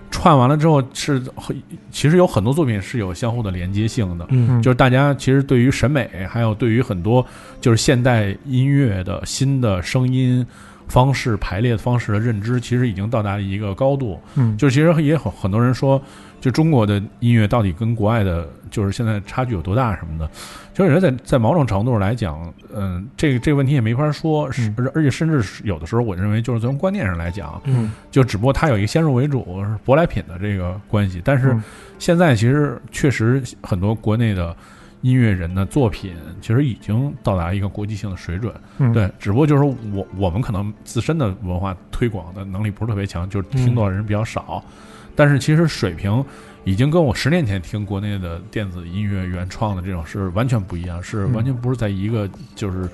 [0.09, 1.21] 串完了之后是，
[1.91, 4.25] 其实有很多作品是有相互的连接性的。
[4.29, 7.25] 嗯就是大家其实对于审美，还有对于很多
[7.61, 10.45] 就是现代音乐的新的声音
[10.87, 14.19] 方式、排列方式的认知，其实已经到达一个高度。
[14.35, 16.01] 嗯，就其实也很很多人说，
[16.39, 20.29] 就中国的音乐到底跟国外的，就是现在差距有多大什么的。
[20.77, 31.19] 其实我觉得在在某种程度上来讲，嗯，这个这个问题也没法说，是而而且甚至是有的时候，我认为就是从观念上来讲，嗯就只不过它有一个先入为主、是舶来品的这个关系。
[31.25, 31.63] 但是嗯
[31.97, 34.55] 现在其实确实很多国内的
[35.01, 38.53] 音乐人的作品，其实已经到达一个国际性的水准。
[38.77, 44.63] 嗯对，只不过就是我我们可能自身的文化推广的能力不是特别强，就是听到的人比较少。
[45.15, 46.23] 但是其实水平
[46.67, 52.89] 已经跟我十年前听国内的电子音乐原创的这种是完全不一样，是嗯完全不是在一个就是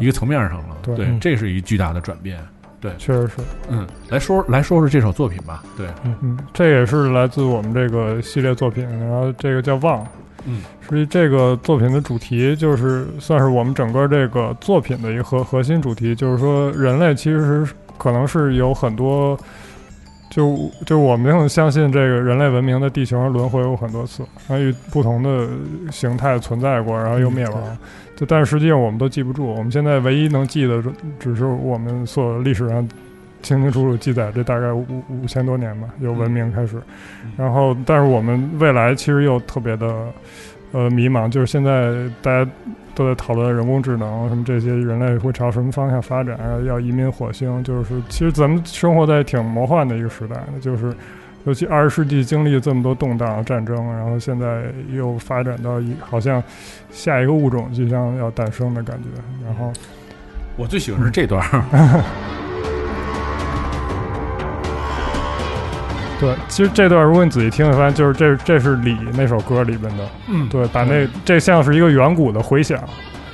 [0.00, 0.76] 一个层面上了。
[0.82, 2.44] 对这是一巨大的转变。
[2.80, 3.34] 对确实是，
[3.68, 5.62] 嗯，来说来说说这首作品吧。
[5.76, 10.04] 对，嗯嗯，这也是来自我们这个系列作品，然后这个叫《望》，
[10.44, 19.38] 嗯，实际这个作品的主题就是算是我们整个这个作品的一个核核心主题，就是说人类其实是可能是有很多。
[20.32, 25.46] 就就我们很相信这个人类文明的地球上轮回过很多次，然后以不同的
[25.92, 27.78] 形态存在过，然后又灭亡。
[28.16, 30.82] 就但是实际上我们都记不住，我们现在唯一能记得
[31.20, 32.88] 只是我们所历史上
[33.42, 36.80] 清清楚楚记载这大概五五千多年吧，由文明开始。
[37.36, 40.06] 然后，但是我们未来其实又特别的
[40.72, 42.50] 呃迷茫，就是现在大家
[42.94, 50.92] 都在讨论人工智能什么这些，人类会朝什么方向发展，要移民火星，就是其实咱们生活在挺魔幻的一个时代的，就是。
[51.44, 54.62] 尤其二十世纪经历这么多动荡战争，然后现在
[54.92, 56.40] 又发展到一好像
[56.92, 59.08] 下一个物种即将要诞生的感觉，
[59.44, 59.72] 然后
[60.56, 62.04] 我最喜欢是这段儿。
[66.22, 72.78] 对，其实这段如果你仔细听，会发现就是这这是李那首歌里边的，嗯，对，把那这像是一个远古的回响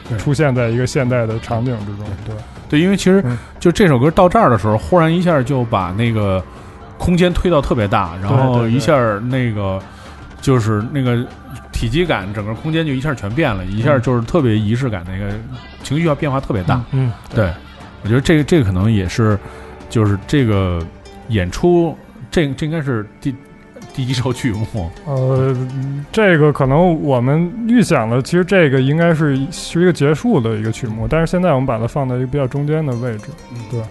[0.09, 2.35] 对，出现在一个现代的场景之中，对，
[2.66, 6.43] 对，因为其实嗯就这首歌到这儿的时候，忽然一下就把那个
[6.97, 9.78] 空间推到特别大，然后一下那个
[10.40, 11.23] 就是那个
[11.70, 15.31] 体积感，整个空间就一下全变了，一下就是特别仪式感，那个
[15.82, 16.82] 情绪要变化特别大。
[16.93, 17.52] 嗯，对，
[18.02, 19.39] 我觉得这个这个可能也是，
[19.90, 20.81] 就是这个
[21.28, 21.94] 演出，
[22.30, 23.34] 这这应该是第
[23.94, 24.90] 第一首曲目。
[25.06, 25.56] 呃，
[26.12, 33.24] 这个可能我们预想的，其实这个应该是是一个结束的一个曲目，但是现在我们把它放在一个比较中间的位置，
[33.70, 33.82] 对，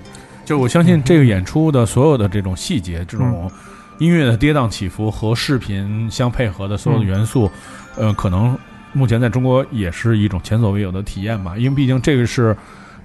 [0.45, 3.51] 就我相信这个演出的所有的这种细节，这种
[3.97, 7.49] 音乐的跌宕起伏和视频相配合的所有的元素，
[7.97, 8.57] 呃，可能
[8.93, 11.57] 目前在中国也是一种前所未有的体验吧。
[11.57, 12.55] 因为毕竟这个是，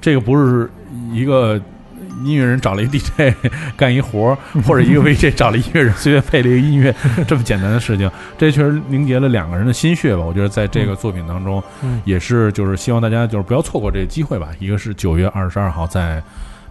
[0.01, 0.71] 这个不是
[1.11, 1.61] 一个
[2.25, 3.35] 音乐人找了一个 DJ
[3.77, 6.95] 干一活儿，或者一个 VJ 找了音乐人 随便配了一个音乐
[7.27, 8.11] 这么简单的事情。
[8.39, 10.23] 这确实凝结了两个人的心血吧。
[10.23, 14.49] 我觉得在这个作品当中，嗯也是就是希望大家就是不要错过这个机会吧。
[14.59, 16.23] 一个是九月二十二号在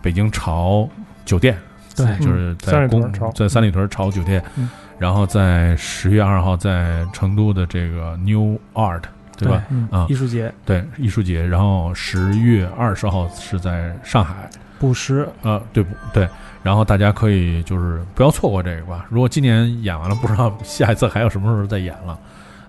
[0.01, 0.87] 北京朝
[1.25, 1.57] 酒店，
[1.95, 9.01] 对就是在公在三里屯朝酒店，嗯然后在十月二号在成都的这个 New Art，
[9.35, 9.63] 对吧？
[9.71, 11.43] 嗯啊艺，术节对，艺术节。
[11.43, 14.47] 然后十月二十号是在上海，
[14.81, 16.27] 布什，呃，对不对？
[16.63, 19.05] 然后大家可以就是不要错过这个吧。
[19.09, 22.17] 如果今年演完了，不知道下一次还有什么时候再演了。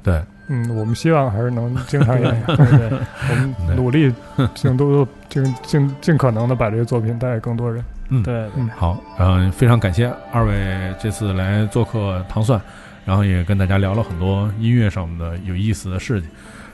[0.02, 2.98] 对，嗯，我们希望还是能经常演， 对对，
[3.30, 4.12] 我们 努力
[4.54, 7.82] 尽都尽尽尽可能的把这个作品带给更多人。
[8.10, 12.60] 嗯，对对嗯好，嗯、非常感谢二位这次来做客糖蒜，
[13.06, 16.28] 然后也跟大家聊了很多音乐上面的有意思的事情，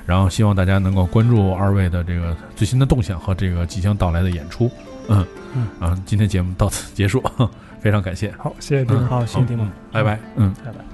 [0.06, 4.70] 然后希望大家能够关注二位的这个最新的动向和这个即将到来的演出。
[5.08, 7.22] 嗯嗯啊，今天节目到此结束，
[7.80, 8.32] 非常感谢。
[8.38, 9.06] 好，谢谢丁。
[9.06, 9.58] 好，谢谢丁
[9.92, 10.18] 拜拜。
[10.36, 10.54] 嗯。
[10.64, 10.87] 拜拜。